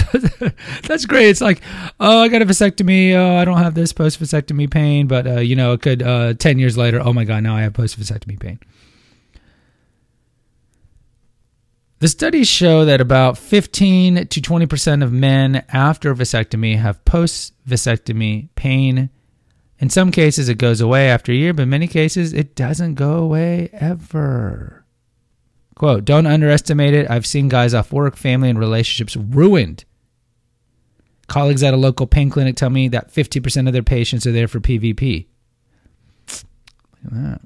That's 0.84 1.06
great. 1.06 1.28
It's 1.28 1.42
like, 1.42 1.60
oh, 2.00 2.22
I 2.22 2.30
got 2.30 2.44
a 2.44 2.46
vasectomy. 2.46 3.14
Oh, 3.14 3.36
I 3.36 3.44
don't 3.44 3.58
have 3.58 3.76
this 3.76 3.92
post 3.92 4.22
vasectomy 4.22 4.72
pain, 4.72 5.08
but 5.08 5.28
uh, 5.28 5.40
you 5.42 5.58
know, 5.58 5.74
it 5.74 5.82
could 5.82 6.02
uh, 6.02 6.34
ten 6.36 6.60
years 6.60 6.78
later. 6.78 7.02
Oh 7.02 7.12
my 7.12 7.26
god, 7.26 7.44
now 7.44 7.58
I 7.58 7.64
have 7.64 7.74
post 7.74 8.00
vasectomy 8.00 8.40
pain. 8.40 8.58
The 12.00 12.08
studies 12.10 12.48
show 12.48 12.84
that 12.86 13.00
about 13.00 13.38
15 13.38 14.28
to 14.28 14.42
20% 14.42 15.04
of 15.04 15.14
men 15.14 15.64
after 15.70 16.14
vasectomy 16.14 16.78
have 16.78 17.04
post 17.06 17.54
vasectomy 17.66 18.50
pain. 18.56 19.10
In 19.80 19.90
some 19.90 20.12
cases, 20.12 20.50
it 20.50 20.58
goes 20.58 20.82
away 20.82 21.10
after 21.10 21.32
a 21.32 21.36
year, 21.36 21.54
but 21.54 21.64
in 21.64 21.70
many 21.70 21.88
cases, 21.88 22.34
it 22.34 22.54
doesn't 22.54 22.96
go 22.96 23.14
away 23.14 23.70
ever. 23.72 24.86
Quote, 25.76 26.06
don't 26.06 26.28
underestimate 26.28 26.94
it. 26.94 27.10
I've 27.10 27.26
seen 27.26 27.50
guys 27.50 27.74
off 27.74 27.94
work, 27.94 28.18
family, 28.18 28.50
and 28.50 28.60
relationships 28.60 29.16
ruined. 29.16 29.86
Colleagues 31.28 31.64
at 31.64 31.74
a 31.74 31.78
local 31.78 32.08
pain 32.08 32.30
clinic 32.30 32.56
tell 32.56 32.70
me 32.70 32.88
that 32.90 33.12
50% 33.12 33.68
of 33.68 33.74
their 33.74 33.84
patients 33.84 34.28
are 34.28 34.32
there 34.32 34.48
for 34.48 34.60
PVP. 34.60 35.28
Look 36.28 36.44
at 37.06 37.24
that. 37.24 37.42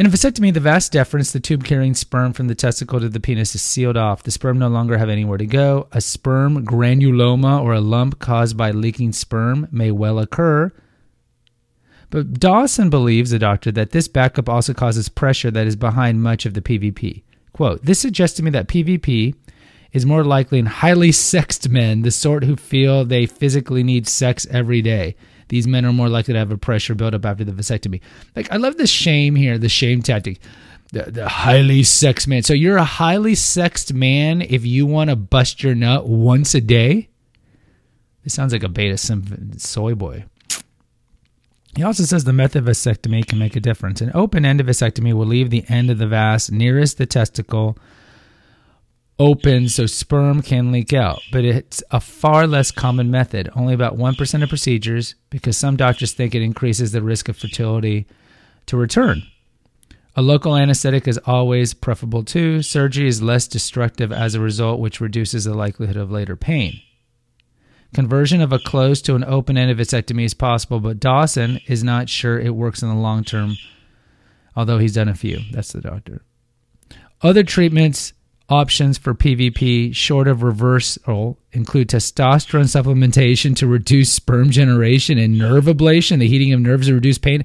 In 0.00 0.06
a 0.06 0.08
vasectomy, 0.08 0.54
the 0.54 0.60
vas 0.60 0.88
deferens, 0.88 1.32
the 1.32 1.40
tube 1.40 1.62
carrying 1.62 1.92
sperm 1.92 2.32
from 2.32 2.48
the 2.48 2.54
testicle 2.54 3.00
to 3.00 3.10
the 3.10 3.20
penis, 3.20 3.54
is 3.54 3.60
sealed 3.60 3.98
off. 3.98 4.22
The 4.22 4.30
sperm 4.30 4.58
no 4.58 4.68
longer 4.68 4.96
have 4.96 5.10
anywhere 5.10 5.36
to 5.36 5.44
go. 5.44 5.88
A 5.92 6.00
sperm 6.00 6.64
granuloma 6.64 7.62
or 7.62 7.74
a 7.74 7.82
lump 7.82 8.18
caused 8.18 8.56
by 8.56 8.70
leaking 8.70 9.12
sperm 9.12 9.68
may 9.70 9.90
well 9.90 10.18
occur. 10.18 10.72
But 12.08 12.40
Dawson 12.40 12.88
believes, 12.88 13.28
the 13.28 13.38
doctor, 13.38 13.70
that 13.72 13.90
this 13.90 14.08
backup 14.08 14.48
also 14.48 14.72
causes 14.72 15.10
pressure 15.10 15.50
that 15.50 15.66
is 15.66 15.76
behind 15.76 16.22
much 16.22 16.46
of 16.46 16.54
the 16.54 16.62
PVP. 16.62 17.22
Quote, 17.52 17.84
this 17.84 17.98
suggests 17.98 18.38
to 18.38 18.42
me 18.42 18.50
that 18.52 18.68
PVP 18.68 19.34
is 19.92 20.06
more 20.06 20.24
likely 20.24 20.58
in 20.58 20.64
highly 20.64 21.12
sexed 21.30 21.68
men, 21.68 22.00
the 22.00 22.10
sort 22.10 22.44
who 22.44 22.56
feel 22.56 23.04
they 23.04 23.26
physically 23.26 23.82
need 23.82 24.08
sex 24.08 24.46
every 24.50 24.80
day 24.80 25.14
these 25.50 25.66
men 25.66 25.84
are 25.84 25.92
more 25.92 26.08
likely 26.08 26.32
to 26.32 26.38
have 26.38 26.50
a 26.50 26.56
pressure 26.56 26.94
buildup 26.94 27.26
after 27.26 27.44
the 27.44 27.52
vasectomy. 27.52 28.00
Like 28.34 28.50
I 28.50 28.56
love 28.56 28.76
the 28.76 28.86
shame 28.86 29.34
here, 29.34 29.58
the 29.58 29.68
shame 29.68 30.00
tactic. 30.00 30.40
The, 30.92 31.02
the 31.02 31.28
highly 31.28 31.82
sexed 31.82 32.26
man. 32.26 32.42
So 32.42 32.52
you're 32.52 32.76
a 32.76 32.84
highly 32.84 33.34
sexed 33.34 33.92
man 33.92 34.42
if 34.42 34.64
you 34.64 34.86
want 34.86 35.10
to 35.10 35.16
bust 35.16 35.62
your 35.62 35.74
nut 35.74 36.08
once 36.08 36.54
a 36.54 36.60
day. 36.60 37.08
This 38.24 38.34
sounds 38.34 38.52
like 38.52 38.62
a 38.62 38.68
beta 38.68 38.96
soy 38.96 39.94
boy. 39.94 40.24
He 41.76 41.82
also 41.84 42.02
says 42.02 42.24
the 42.24 42.32
method 42.32 42.66
of 42.66 42.74
vasectomy 42.74 43.26
can 43.26 43.38
make 43.38 43.54
a 43.54 43.60
difference. 43.60 44.00
An 44.00 44.10
open 44.14 44.44
end 44.44 44.60
of 44.60 44.66
vasectomy 44.66 45.12
will 45.12 45.26
leave 45.26 45.50
the 45.50 45.64
end 45.68 45.90
of 45.90 45.98
the 45.98 46.08
vas 46.08 46.50
nearest 46.50 46.98
the 46.98 47.06
testicle 47.06 47.78
open 49.20 49.68
so 49.68 49.84
sperm 49.84 50.40
can 50.40 50.72
leak 50.72 50.94
out, 50.94 51.20
but 51.30 51.44
it's 51.44 51.82
a 51.90 52.00
far 52.00 52.46
less 52.46 52.70
common 52.70 53.10
method. 53.10 53.50
Only 53.54 53.74
about 53.74 53.98
1% 53.98 54.42
of 54.42 54.48
procedures 54.48 55.14
because 55.28 55.58
some 55.58 55.76
doctors 55.76 56.12
think 56.12 56.34
it 56.34 56.42
increases 56.42 56.90
the 56.90 57.02
risk 57.02 57.28
of 57.28 57.36
fertility 57.36 58.06
to 58.66 58.78
return. 58.78 59.22
A 60.16 60.22
local 60.22 60.56
anesthetic 60.56 61.06
is 61.06 61.18
always 61.18 61.74
preferable 61.74 62.24
too. 62.24 62.62
Surgery 62.62 63.06
is 63.06 63.22
less 63.22 63.46
destructive 63.46 64.10
as 64.10 64.34
a 64.34 64.40
result, 64.40 64.80
which 64.80 65.00
reduces 65.02 65.44
the 65.44 65.54
likelihood 65.54 65.96
of 65.96 66.10
later 66.10 66.34
pain. 66.34 66.80
Conversion 67.92 68.40
of 68.40 68.52
a 68.52 68.58
closed 68.58 69.04
to 69.04 69.16
an 69.16 69.24
open 69.24 69.58
end 69.58 69.76
vasectomy 69.78 70.24
is 70.24 70.34
possible, 70.34 70.80
but 70.80 70.98
Dawson 70.98 71.60
is 71.66 71.84
not 71.84 72.08
sure 72.08 72.38
it 72.38 72.54
works 72.54 72.82
in 72.82 72.88
the 72.88 72.94
long 72.94 73.24
term, 73.24 73.56
although 74.56 74.78
he's 74.78 74.94
done 74.94 75.08
a 75.08 75.14
few. 75.14 75.40
That's 75.52 75.72
the 75.72 75.82
doctor. 75.82 76.22
Other 77.22 77.42
treatments 77.42 78.14
Options 78.50 78.98
for 78.98 79.14
PVP 79.14 79.94
short 79.94 80.26
of 80.26 80.42
reversal 80.42 81.38
include 81.52 81.88
testosterone 81.88 82.64
supplementation 82.64 83.54
to 83.54 83.68
reduce 83.68 84.12
sperm 84.12 84.50
generation 84.50 85.18
and 85.18 85.38
nerve 85.38 85.66
ablation, 85.66 86.18
the 86.18 86.26
heating 86.26 86.52
of 86.52 86.58
nerves 86.58 86.88
to 86.88 86.94
reduce 86.94 87.16
pain. 87.16 87.44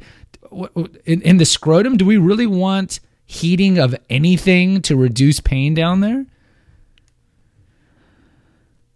In, 1.05 1.21
in 1.21 1.38
the 1.38 1.45
scrotum, 1.45 1.97
do 1.97 2.05
we 2.05 2.17
really 2.17 2.47
want 2.47 3.00
heating 3.24 3.77
of 3.77 3.95
anything 4.09 4.81
to 4.81 4.95
reduce 4.95 5.39
pain 5.39 5.75
down 5.75 6.00
there? 6.00 6.25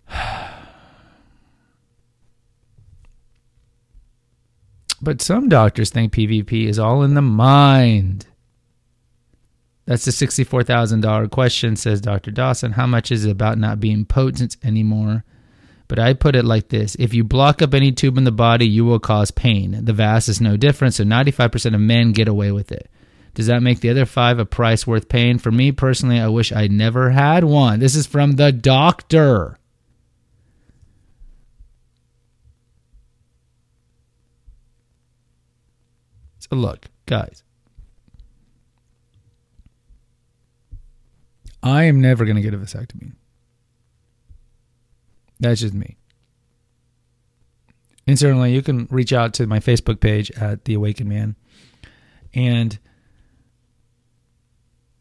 But 5.02 5.22
some 5.22 5.48
doctors 5.48 5.92
think 5.92 6.12
PVP 6.12 6.66
is 6.66 6.78
all 6.78 7.04
in 7.04 7.14
the 7.14 7.22
mind. 7.22 8.26
That's 9.90 10.06
the 10.06 10.12
$64,000 10.12 11.32
question, 11.32 11.76
says 11.76 12.00
Dr. 12.00 12.30
Dawson. 12.30 12.74
How 12.74 12.86
much 12.86 13.12
is 13.12 13.26
it 13.26 13.32
about 13.32 13.58
not 13.58 13.80
being 13.80 14.06
potent 14.06 14.56
anymore? 14.64 15.24
But 15.88 15.98
I 15.98 16.14
put 16.14 16.36
it 16.36 16.46
like 16.46 16.70
this 16.70 16.94
if 17.00 17.16
you 17.16 17.24
block 17.24 17.64
up 17.64 17.74
any 17.74 17.92
tube 17.92 18.20
in 18.20 18.24
the 18.24 18.32
body, 18.32 18.68
you 18.68 18.86
will 18.86 19.00
cause 19.00 19.32
pain. 19.32 19.84
The 19.84 19.94
vas 19.94 20.30
is 20.30 20.40
no 20.40 20.58
different, 20.58 20.94
so 20.94 21.04
95% 21.04 21.74
of 21.74 21.82
men 21.82 22.12
get 22.12 22.28
away 22.28 22.52
with 22.52 22.72
it. 22.72 22.88
Does 23.34 23.48
that 23.48 23.64
make 23.64 23.80
the 23.80 23.90
other 23.90 24.06
five 24.06 24.38
a 24.38 24.46
price 24.46 24.86
worth 24.86 25.10
paying? 25.10 25.40
For 25.40 25.50
me 25.50 25.72
personally, 25.72 26.20
I 26.20 26.28
wish 26.28 26.52
I 26.52 26.68
never 26.68 27.10
had 27.10 27.44
one. 27.44 27.80
This 27.80 27.96
is 27.96 28.06
from 28.06 28.34
the 28.34 28.52
doctor. 28.52 29.58
So, 36.38 36.56
look, 36.56 36.86
guys, 37.08 37.42
I 41.70 41.84
am 41.84 42.02
never 42.02 42.26
going 42.26 42.36
to 42.36 42.42
get 42.42 42.54
a 42.54 42.58
vasectomy. 42.58 43.14
That's 45.40 45.62
just 45.62 45.74
me. 45.74 45.98
And 48.08 48.18
certainly, 48.18 48.54
you 48.54 48.62
can 48.62 48.88
reach 48.90 49.14
out 49.14 49.34
to 49.36 49.48
my 49.48 49.60
Facebook 49.60 50.00
page 50.00 50.32
at 50.32 50.66
The 50.66 50.74
Awakened 50.74 51.10
Man 51.10 51.36
and 52.34 52.80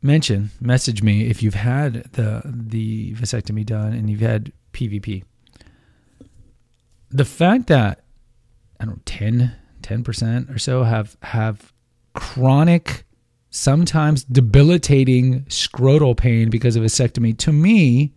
mention, 0.03 0.51
message 0.61 1.03
me 1.03 1.27
if 1.29 1.43
you've 1.43 1.55
had 1.55 2.05
the 2.13 2.43
the 2.45 3.15
vasectomy 3.15 3.65
done 3.65 3.95
and 3.95 4.11
you've 4.11 4.21
had 4.21 4.53
PVP. 4.73 5.25
The 7.11 7.25
fact 7.25 7.67
that 7.69 8.05
I 8.79 8.85
don't 8.85 8.97
know 8.97 9.03
10 9.07 9.57
10% 9.81 10.55
or 10.55 10.59
so 10.59 10.85
have 10.85 11.17
have 11.23 11.73
chronic 12.15 13.05
sometimes 13.51 14.25
debilitating 14.25 15.45
scrotal 15.45 16.17
pain 16.17 16.51
because 16.51 16.77
of 16.77 16.83
vasectomy, 16.83 17.37
to 17.39 17.53
me, 17.53 18.13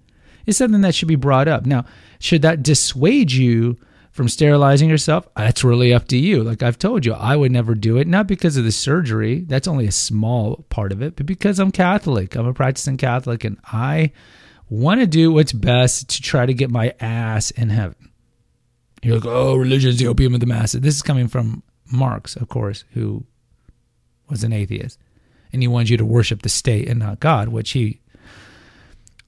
is 0.45 0.57
something 0.57 0.81
that 0.81 0.95
should 0.95 1.07
be 1.07 1.15
brought 1.15 1.47
up. 1.47 1.65
Now, 1.65 1.85
should 2.19 2.41
that 2.41 2.63
dissuade 2.63 3.31
you 3.31 3.77
from 4.11 4.27
sterilizing 4.27 4.89
yourself? 4.89 5.27
That's 5.35 5.63
really 5.63 5.93
up 5.93 6.07
to 6.09 6.17
you. 6.17 6.43
Like 6.43 6.63
I've 6.63 6.79
told 6.79 7.05
you, 7.05 7.13
I 7.13 7.35
would 7.35 7.51
never 7.51 7.75
do 7.75 7.97
it, 7.97 8.07
not 8.07 8.27
because 8.27 8.57
of 8.57 8.65
the 8.65 8.71
surgery, 8.71 9.41
that's 9.41 9.67
only 9.67 9.87
a 9.87 9.91
small 9.91 10.65
part 10.69 10.91
of 10.91 11.01
it, 11.01 11.15
but 11.15 11.25
because 11.25 11.59
I'm 11.59 11.71
Catholic. 11.71 12.35
I'm 12.35 12.47
a 12.47 12.53
practicing 12.53 12.97
Catholic 12.97 13.43
and 13.43 13.57
I 13.71 14.11
want 14.69 15.01
to 15.01 15.07
do 15.07 15.31
what's 15.31 15.53
best 15.53 16.09
to 16.09 16.21
try 16.21 16.45
to 16.45 16.53
get 16.53 16.69
my 16.69 16.93
ass 16.99 17.51
in 17.51 17.69
heaven. 17.69 17.95
You're 19.01 19.15
like, 19.15 19.25
oh, 19.25 19.55
religion's 19.55 19.97
the 19.97 20.07
opium 20.07 20.33
of 20.33 20.41
the 20.41 20.45
masses. 20.45 20.81
This 20.81 20.95
is 20.95 21.01
coming 21.01 21.27
from 21.27 21.63
Marx, 21.91 22.35
of 22.35 22.49
course, 22.49 22.83
who 22.93 23.25
was 24.29 24.43
an 24.43 24.53
atheist 24.53 24.99
and 25.53 25.61
he 25.61 25.67
wanted 25.67 25.89
you 25.89 25.97
to 25.97 26.05
worship 26.05 26.41
the 26.41 26.49
state 26.49 26.87
and 26.87 26.99
not 26.99 27.19
God, 27.19 27.49
which 27.49 27.71
he 27.71 28.01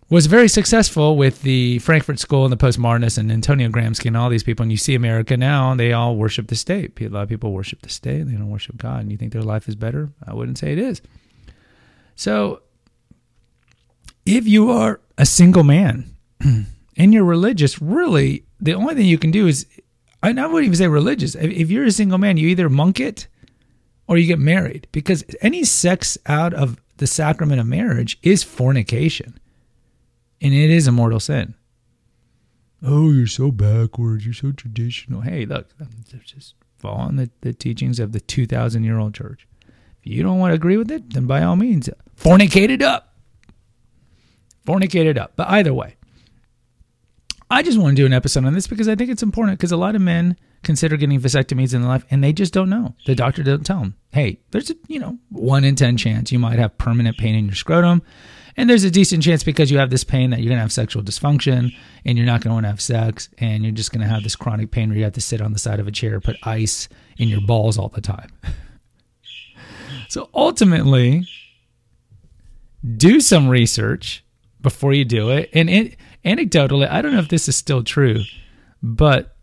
was 0.10 0.28
very 0.28 0.48
successful 0.48 1.18
with 1.18 1.42
the 1.42 1.80
Frankfurt 1.80 2.20
School 2.20 2.46
and 2.46 2.52
the 2.52 2.58
postmodernists 2.58 3.18
and 3.18 3.32
Antonio 3.32 3.70
Gramsci 3.70 4.06
and 4.06 4.16
all 4.16 4.30
these 4.30 4.44
people. 4.44 4.62
And 4.62 4.72
you 4.72 4.78
see 4.78 4.94
America 4.94 5.36
now, 5.36 5.74
they 5.74 5.92
all 5.92 6.16
worship 6.16 6.48
the 6.48 6.56
state. 6.56 7.00
A 7.02 7.08
lot 7.08 7.24
of 7.24 7.30
people 7.30 7.52
worship 7.52 7.82
the 7.82 7.90
state, 7.90 8.28
they 8.28 8.34
don't 8.34 8.52
worship 8.52 8.78
God. 8.78 9.02
And 9.02 9.12
you 9.12 9.18
think 9.18 9.34
their 9.34 9.42
life 9.42 9.68
is 9.68 9.76
better? 9.76 10.12
I 10.26 10.34
wouldn't 10.34 10.60
say 10.60 10.72
it 10.72 10.78
is. 10.78 11.02
So 12.16 12.62
if 14.26 14.48
you 14.48 14.70
are 14.70 15.02
a 15.18 15.26
single 15.26 15.64
man 15.64 16.16
and 16.42 17.14
you're 17.14 17.24
religious, 17.24 17.82
really, 17.82 18.46
the 18.60 18.74
only 18.74 18.96
thing 18.96 19.06
you 19.06 19.18
can 19.18 19.32
do 19.32 19.48
is, 19.48 19.66
I 20.22 20.32
wouldn't 20.32 20.64
even 20.64 20.76
say 20.76 20.88
religious. 20.88 21.36
If 21.36 21.70
you're 21.70 21.86
a 21.86 21.92
single 21.92 22.18
man, 22.18 22.38
you 22.38 22.48
either 22.50 22.70
monk 22.70 23.00
it 23.00 23.28
or 24.14 24.18
you 24.18 24.28
get 24.28 24.38
married 24.38 24.88
because 24.92 25.24
any 25.42 25.64
sex 25.64 26.20
out 26.28 26.54
of 26.54 26.80
the 26.98 27.08
sacrament 27.08 27.60
of 27.60 27.66
marriage 27.66 28.20
is 28.22 28.44
fornication 28.44 29.40
and 30.40 30.54
it 30.54 30.70
is 30.70 30.86
a 30.86 30.92
mortal 30.92 31.20
sin. 31.20 31.56
Oh, 32.86 33.10
you're 33.10 33.26
so 33.26 33.50
backwards. 33.50 34.24
You're 34.24 34.36
so 34.36 34.52
traditional. 34.52 35.22
Hey, 35.22 35.48
look, 35.48 35.68
just 36.24 36.54
following 36.78 37.16
the, 37.16 37.32
the 37.42 37.54
teachings 37.54 38.00
of 38.00 38.12
the 38.12 38.20
2,000 38.20 38.84
year 38.84 39.00
old 39.00 39.16
church. 39.16 39.48
If 40.04 40.12
you 40.12 40.22
don't 40.22 40.38
want 40.38 40.52
to 40.52 40.56
agree 40.56 40.78
with 40.78 40.92
it, 40.92 41.12
then 41.12 41.26
by 41.26 41.42
all 41.42 41.56
means, 41.56 41.90
fornicate 42.16 42.70
it 42.70 42.84
up. 42.84 43.16
Fornicate 44.64 45.08
it 45.08 45.18
up. 45.18 45.34
But 45.36 45.50
either 45.50 45.74
way, 45.74 45.96
I 47.50 47.64
just 47.64 47.80
want 47.80 47.98
to 47.98 48.02
do 48.02 48.06
an 48.06 48.14
episode 48.14 48.46
on 48.46 48.54
this 48.54 48.68
because 48.68 48.88
I 48.88 48.94
think 48.94 49.10
it's 49.10 49.24
important 49.24 49.58
because 49.58 49.72
a 49.72 49.78
lot 49.78 49.96
of 49.96 50.02
men 50.04 50.38
consider 50.64 50.98
getting 50.98 51.20
vasectomies 51.20 51.74
in 51.74 51.82
their 51.82 51.90
life 51.90 52.06
and 52.10 52.24
they 52.24 52.34
just 52.34 52.54
don't 52.54 52.70
know. 52.70 52.96
The 53.06 53.14
hmm. 53.14 53.18
doctor 53.18 53.44
doesn't 53.44 53.66
tell 53.66 53.80
them, 53.80 53.96
hey, 54.12 54.40
there's 54.52 54.70
a, 54.70 54.76
you 54.88 55.00
know, 55.00 55.18
one 55.30 55.64
in 55.64 55.76
10 55.76 55.98
chance 55.98 56.32
you 56.32 56.40
might 56.40 56.60
have 56.60 56.78
permanent 56.78 57.18
pain 57.18 57.36
in 57.36 57.46
your 57.46 57.56
scrotum. 57.56 58.02
And 58.56 58.70
there's 58.70 58.84
a 58.84 58.92
decent 58.92 59.24
chance 59.24 59.44
because 59.44 59.72
you 59.72 59.80
have 59.80 59.90
this 59.90 60.04
pain 60.04 60.30
that 60.30 60.40
you're 60.40 60.50
going 60.50 60.58
to 60.58 60.62
have 60.62 60.72
sexual 60.72 61.02
dysfunction 61.02 61.76
and 62.06 62.18
you're 62.18 62.28
not 62.28 62.42
going 62.42 62.52
to 62.52 62.54
want 62.54 62.66
to 62.66 62.70
have 62.70 62.82
sex 62.82 63.30
and 63.40 63.64
you're 63.64 63.72
just 63.72 63.92
going 63.92 64.02
to 64.02 64.08
have 64.08 64.22
this 64.22 64.36
chronic 64.36 64.70
pain 64.70 64.90
where 64.90 64.98
you 64.98 65.04
have 65.04 65.14
to 65.14 65.22
sit 65.22 65.42
on 65.42 65.54
the 65.54 65.60
side 65.60 65.80
of 65.80 65.88
a 65.88 65.92
chair, 65.92 66.20
put 66.20 66.36
ice 66.44 66.88
in 67.18 67.30
your 67.30 67.42
balls 67.42 67.80
all 67.80 67.90
the 67.90 68.02
time. 68.02 68.30
so 70.08 70.30
ultimately, 70.36 71.28
do 72.98 73.20
some 73.20 73.48
research 73.48 74.24
before 74.62 74.94
you 74.94 75.06
do 75.06 75.30
it. 75.30 75.50
And 75.54 75.70
it, 75.70 75.98
anecdotally, 76.24 76.90
I 76.90 77.02
don't 77.02 77.14
know 77.14 77.20
if 77.20 77.30
this 77.30 77.48
is 77.48 77.58
still 77.58 77.84
true, 77.84 78.22
but 78.82 79.36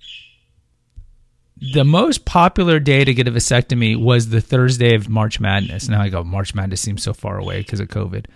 the 1.61 1.85
most 1.85 2.25
popular 2.25 2.81
day 2.81 3.05
to 3.05 3.13
get 3.13 3.29
a 3.29 3.31
vasectomy 3.31 4.01
was 4.01 4.31
the 4.31 4.41
Thursday 4.41 4.95
of 4.95 5.09
March 5.09 5.41
Madness. 5.41 5.89
Now 5.89 6.01
I 6.01 6.09
go, 6.09 6.25
March 6.25 6.55
Madness 6.55 6.81
seems 6.81 7.03
so 7.03 7.13
far 7.13 7.39
away 7.39 7.59
because 7.59 7.81
of 7.81 7.89
COVID. 7.89 8.27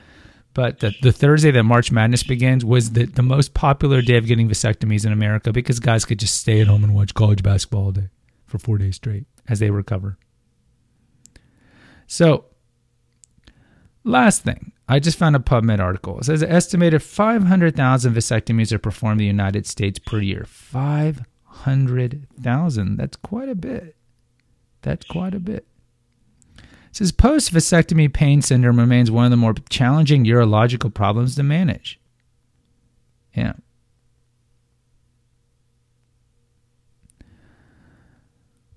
But 0.53 0.81
the, 0.81 0.95
the 1.03 1.11
Thursday 1.11 1.51
that 1.51 1.65
March 1.65 1.91
Madness 1.91 2.23
begins 2.23 2.65
was 2.65 2.93
the, 2.93 3.07
the 3.07 3.23
most 3.23 3.55
popular 3.55 4.03
day 4.03 4.17
of 4.17 4.27
getting 4.27 4.49
vasectomies 4.49 5.05
in 5.05 5.13
America 5.13 5.53
because 5.53 5.81
guys 5.81 6.05
could 6.05 6.21
just 6.21 6.35
stay 6.35 6.61
at 6.61 6.69
home 6.69 6.85
and 6.85 6.95
watch 6.95 7.15
college 7.15 7.43
basketball 7.43 7.87
all 7.87 7.93
day 7.93 8.09
for 8.47 8.59
four 8.59 8.79
days 8.79 8.97
straight 8.97 9.25
as 9.49 9.59
they 9.59 9.71
recover. 9.71 10.17
So, 12.07 12.45
last 14.05 14.43
thing, 14.45 14.73
I 14.89 15.01
just 15.01 15.19
found 15.19 15.35
a 15.35 15.41
PubMed 15.41 15.81
article. 15.81 16.19
It 16.19 16.27
says 16.27 16.43
an 16.43 16.51
estimated 16.51 17.03
500,000 17.03 18.15
vasectomies 18.15 18.71
are 18.71 18.79
performed 18.79 19.21
in 19.21 19.25
the 19.25 19.27
United 19.27 19.67
States 19.67 19.99
per 19.99 20.21
year. 20.21 20.45
500,000. 21.55 22.97
That's 22.97 23.17
quite 23.17 23.49
a 23.49 23.55
bit. 23.55 23.97
That's 24.83 25.07
quite 25.07 25.35
a 25.35 25.41
bit. 25.41 25.67
It 26.59 26.97
says 26.99 27.13
post 27.13 27.53
vasectomy 27.53 28.13
pain 28.13 28.43
syndrome 28.43 28.79
remains 28.79 29.11
one 29.11 29.25
of 29.25 29.31
the 29.31 29.37
more 29.37 29.55
challenging 29.69 30.25
urological 30.25 30.93
problems 30.93 31.35
to 31.37 31.43
manage. 31.43 32.01
Yeah. 33.35 33.55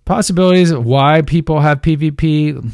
Possibilities 0.05 0.71
of 0.71 0.85
why 0.85 1.21
people 1.21 1.59
have 1.59 1.81
PVP 1.81 2.71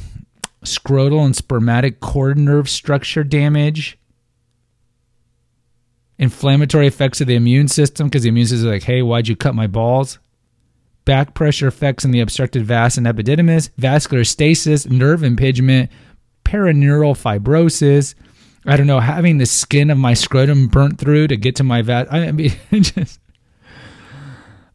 scrotal 0.63 1.25
and 1.25 1.35
spermatic 1.35 1.99
cord 1.99 2.37
nerve 2.37 2.69
structure 2.69 3.23
damage, 3.23 3.97
inflammatory 6.17 6.87
effects 6.87 7.21
of 7.21 7.27
the 7.27 7.35
immune 7.35 7.67
system 7.67 8.07
because 8.07 8.23
the 8.23 8.29
immune 8.29 8.47
system 8.47 8.67
is 8.67 8.73
like, 8.73 8.83
hey, 8.83 9.01
why'd 9.01 9.27
you 9.27 9.35
cut 9.35 9.55
my 9.55 9.67
balls? 9.67 10.19
Back 11.05 11.33
pressure 11.33 11.67
effects 11.67 12.05
in 12.05 12.11
the 12.11 12.21
obstructed 12.21 12.65
vas 12.65 12.97
and 12.97 13.05
epididymis, 13.05 13.69
vascular 13.77 14.23
stasis, 14.23 14.85
nerve 14.85 15.23
impingement, 15.23 15.91
perineural 16.45 17.13
fibrosis. 17.13 18.15
I 18.65 18.77
don't 18.77 18.87
know, 18.87 19.01
having 19.01 19.37
the 19.37 19.45
skin 19.45 19.89
of 19.89 19.97
my 19.97 20.13
scrotum 20.13 20.67
burnt 20.67 20.97
through 20.97 21.27
to 21.27 21.35
get 21.35 21.57
to 21.57 21.63
my 21.63 21.81
vas. 21.81 22.07
I 22.09 22.31
mean, 22.31 22.53
just 22.71 23.19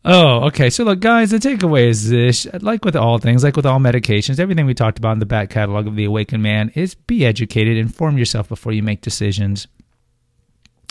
Oh, 0.04 0.46
okay. 0.46 0.70
So 0.70 0.84
look, 0.84 1.00
guys, 1.00 1.30
the 1.30 1.38
takeaway 1.38 1.86
is 1.86 2.08
this: 2.08 2.46
like 2.60 2.84
with 2.84 2.96
all 2.96 3.18
things, 3.18 3.44
like 3.44 3.56
with 3.56 3.66
all 3.66 3.78
medications, 3.78 4.38
everything 4.38 4.64
we 4.64 4.72
talked 4.72 4.98
about 4.98 5.12
in 5.12 5.18
the 5.18 5.26
back 5.26 5.50
catalog 5.50 5.86
of 5.86 5.96
the 5.96 6.04
Awakened 6.04 6.42
Man 6.42 6.70
is 6.74 6.94
be 6.94 7.26
educated, 7.26 7.76
inform 7.76 8.16
yourself 8.16 8.48
before 8.48 8.72
you 8.72 8.82
make 8.82 9.02
decisions. 9.02 9.66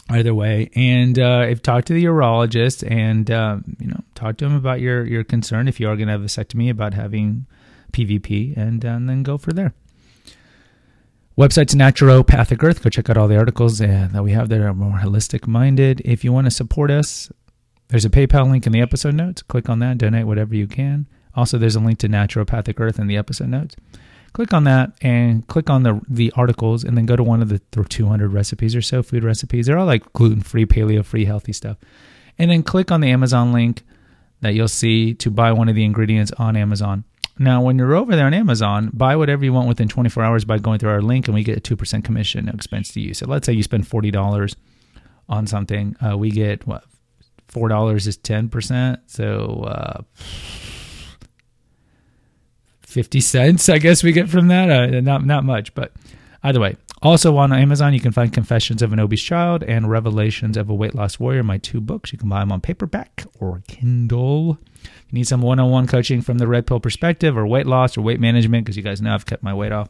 Either 0.10 0.34
way, 0.34 0.70
and 0.74 1.20
uh, 1.20 1.46
if 1.50 1.62
talk 1.62 1.84
to 1.84 1.94
the 1.94 2.06
urologist 2.06 2.90
and 2.90 3.30
uh, 3.30 3.58
you 3.78 3.88
know 3.88 4.02
talk 4.16 4.38
to 4.38 4.46
him 4.46 4.56
about 4.56 4.80
your 4.80 5.06
your 5.06 5.26
concern 5.26 5.68
if 5.68 5.82
you 5.82 5.90
are 5.90 5.98
going 5.98 6.08
to 6.08 6.14
have 6.14 6.22
a 6.22 6.26
vasectomy 6.26 6.70
about 6.70 6.94
having 6.94 7.46
PVP, 7.92 8.56
and, 8.56 8.86
uh, 8.86 8.90
and 8.90 9.10
then 9.10 9.24
go 9.24 9.38
for 9.38 9.54
there. 9.54 9.74
Website's 11.38 11.76
Naturopathic 11.76 12.64
Earth. 12.64 12.82
Go 12.82 12.90
check 12.90 13.10
out 13.10 13.18
all 13.18 13.28
the 13.28 13.38
articles 13.38 13.80
uh, 13.80 14.08
that 14.12 14.24
we 14.24 14.32
have 14.32 14.50
that 14.50 14.60
are 14.60 14.74
more 14.74 15.00
holistic 15.00 15.48
minded. 15.48 16.02
If 16.04 16.24
you 16.24 16.34
want 16.34 16.46
to 16.46 16.52
support 16.52 16.90
us, 16.90 17.32
there's 17.90 18.06
a 18.06 18.10
PayPal 18.10 18.50
link 18.50 18.66
in 18.66 18.72
the 18.72 18.82
episode 18.82 19.14
notes. 19.14 19.44
Click 19.44 19.70
on 19.70 19.80
that, 19.80 19.98
donate 19.98 20.26
whatever 20.26 20.56
you 20.56 20.68
can. 20.68 21.08
Also, 21.36 21.58
there's 21.58 21.76
a 21.76 21.80
link 21.80 22.00
to 22.00 22.10
Naturopathic 22.10 22.80
Earth 22.80 22.98
in 22.98 23.08
the 23.08 23.18
episode 23.18 23.50
notes. 23.50 23.76
Click 24.34 24.54
on 24.54 24.66
that 24.66 24.92
and 25.02 25.48
click 25.48 25.70
on 25.70 25.84
the 25.84 26.02
the 26.08 26.32
articles, 26.36 26.84
and 26.84 26.98
then 26.98 27.06
go 27.06 27.16
to 27.16 27.24
one 27.24 27.42
of 27.42 27.50
the 27.50 27.60
200 27.60 28.32
recipes 28.32 28.76
or 28.76 28.82
so 28.82 29.02
food 29.02 29.24
recipes. 29.24 29.66
They're 29.66 29.78
all 29.78 29.86
like 29.86 30.12
gluten 30.14 30.42
free, 30.42 30.66
paleo 30.66 31.04
free, 31.04 31.26
healthy 31.26 31.54
stuff. 31.54 31.78
And 32.38 32.52
then 32.52 32.64
click 32.64 32.92
on 32.92 33.02
the 33.02 33.10
Amazon 33.10 33.52
link 33.52 33.84
that 34.42 34.54
you'll 34.54 34.68
see 34.68 35.14
to 35.16 35.32
buy 35.32 35.52
one 35.52 35.70
of 35.70 35.76
the 35.76 35.84
ingredients 35.84 36.32
on 36.38 36.56
Amazon. 36.56 37.04
Now, 37.40 37.62
when 37.62 37.78
you're 37.78 37.96
over 37.96 38.16
there 38.16 38.26
on 38.26 38.34
Amazon, 38.34 38.92
buy 38.94 39.16
whatever 39.16 39.44
you 39.44 39.54
want 39.54 39.68
within 39.68 39.88
24 39.88 40.24
hours 40.24 40.46
by 40.46 40.58
going 40.58 40.80
through 40.80 40.90
our 40.90 41.02
link, 41.02 41.28
and 41.28 41.36
we 41.36 41.44
get 41.44 41.58
a 41.58 41.76
2% 41.76 42.04
commission, 42.04 42.50
expense 42.50 42.92
to 42.94 43.00
you. 43.00 43.14
So 43.14 43.28
let's 43.28 43.46
say 43.46 43.54
you 43.54 43.64
spend 43.64 43.86
$40 43.86 44.56
on 45.30 45.48
something, 45.48 45.96
uh, 46.04 46.18
we 46.18 46.32
get 46.32 46.66
what 46.66 46.84
four 47.48 47.70
dollars 47.70 48.08
is 48.08 48.18
ten 48.18 48.50
percent, 48.50 49.00
so 49.08 49.64
uh, 49.68 50.02
fifty 52.88 53.20
cents, 53.20 53.68
I 53.68 53.78
guess 53.80 54.02
we 54.02 54.14
get 54.14 54.30
from 54.30 54.48
that. 54.48 54.70
Uh, 54.70 55.02
not 55.02 55.26
not 55.26 55.44
much, 55.44 55.74
but 55.76 55.92
either 56.42 56.60
way. 56.60 56.78
Also 57.02 57.38
on 57.38 57.54
Amazon, 57.54 57.94
you 57.94 58.00
can 58.00 58.12
find 58.12 58.34
Confessions 58.34 58.82
of 58.82 58.92
an 58.92 59.00
Obese 59.00 59.22
Child 59.22 59.62
and 59.64 59.90
Revelations 59.90 60.58
of 60.58 60.70
a 60.70 60.74
Weight 60.74 60.96
Loss 60.96 61.20
Warrior, 61.20 61.44
my 61.44 61.60
two 61.60 61.80
books. 61.80 62.12
You 62.12 62.18
can 62.18 62.30
buy 62.30 62.40
them 62.40 62.52
on 62.52 62.60
paperback 62.60 63.26
or 63.40 63.62
Kindle. 63.68 64.58
If 64.84 65.12
you 65.12 65.20
need 65.20 65.28
some 65.28 65.42
one-on-one 65.42 65.86
coaching 65.86 66.22
from 66.22 66.40
the 66.40 66.48
red 66.48 66.66
pill 66.66 66.80
perspective, 66.80 67.38
or 67.38 67.46
weight 67.46 67.68
loss, 67.68 67.98
or 67.98 68.02
weight 68.02 68.20
management, 68.20 68.66
because 68.66 68.78
you 68.78 68.84
guys 68.84 69.02
know 69.02 69.14
I've 69.14 69.26
kept 69.26 69.44
my 69.44 69.54
weight 69.54 69.72
off 69.72 69.90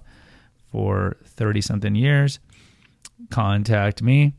for 0.72 1.18
thirty 1.24 1.62
something 1.62 1.96
years. 1.96 2.40
Contact 3.30 4.02
me 4.02 4.34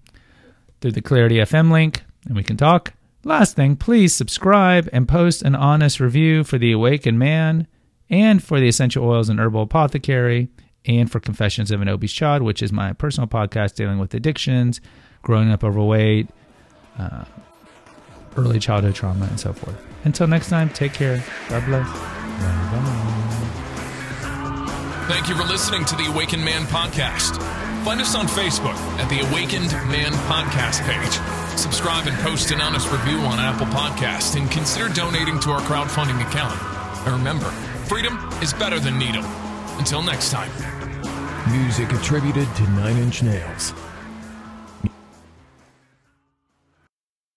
through 0.81 0.93
the 0.93 1.01
Clarity 1.01 1.37
FM 1.37 1.71
link, 1.71 2.03
and 2.27 2.37
we 2.37 2.43
can 2.43 2.57
talk. 2.57 2.93
Last 3.25 3.57
thing, 3.57 3.77
please 3.77 4.15
subscribe 4.15 4.89
and 4.93 5.09
post 5.09 5.43
an 5.43 5.55
honest 5.55 6.01
review 6.01 6.45
for 6.45 6.59
The 6.59 6.73
Awakened 6.73 7.19
Man 7.19 7.67
and 8.11 8.43
for 8.43 8.61
the 8.61 8.69
Essential 8.69 9.05
Oils 9.05 9.29
and 9.29 9.39
Herbal 9.39 9.63
Apothecary 9.63 10.49
and 10.87 11.11
for 11.11 11.21
Confessions 11.21 11.71
of 11.71 11.81
an 11.83 11.89
Obese 11.89 12.13
Child, 12.13 12.43
which 12.43 12.63
is 12.63 12.73
my 12.73 12.93
personal 12.93 13.29
podcast 13.29 13.75
dealing 13.75 13.99
with 13.99 14.15
addictions, 14.15 14.81
growing 15.23 15.51
up 15.51 15.63
overweight, 15.63 16.29
uh, 16.99 17.25
early 18.37 18.59
childhood 18.59 18.95
trauma, 18.95 19.27
and 19.27 19.39
so 19.39 19.53
forth. 19.53 19.77
Until 20.05 20.27
next 20.27 20.49
time, 20.49 20.71
take 20.71 20.93
care. 20.93 21.23
God 21.49 21.65
bless. 21.67 21.87
Bye-bye. 21.89 23.15
Thank 25.09 25.29
you 25.29 25.35
for 25.35 25.45
listening 25.45 25.85
to 25.87 25.97
the 25.97 26.07
Awakened 26.07 26.45
Man 26.45 26.63
podcast. 26.67 27.43
Find 27.85 28.01
us 28.01 28.15
on 28.15 28.27
Facebook 28.27 28.77
at 28.99 29.09
the 29.09 29.21
Awakened 29.31 29.73
Man 29.91 30.13
podcast 30.29 30.85
page. 30.87 31.19
Subscribe 31.59 32.07
and 32.07 32.17
post 32.19 32.51
an 32.51 32.61
honest 32.61 32.91
review 32.93 33.19
on 33.21 33.39
Apple 33.39 33.67
Podcast 33.67 34.39
and 34.39 34.51
consider 34.51 34.89
donating 34.93 35.41
to 35.41 35.51
our 35.51 35.61
crowdfunding 35.63 36.21
account. 36.21 36.61
And 37.07 37.17
remember, 37.17 37.51
freedom 37.89 38.19
is 38.43 38.53
better 38.53 38.79
than 38.79 38.99
needle. 38.99 39.25
Until 39.79 40.03
next 40.03 40.31
time. 40.31 40.51
Music 41.51 41.91
attributed 41.93 42.47
to 42.57 42.63
Nine 42.73 42.99
Inch 42.99 43.23
Nails. 43.23 43.73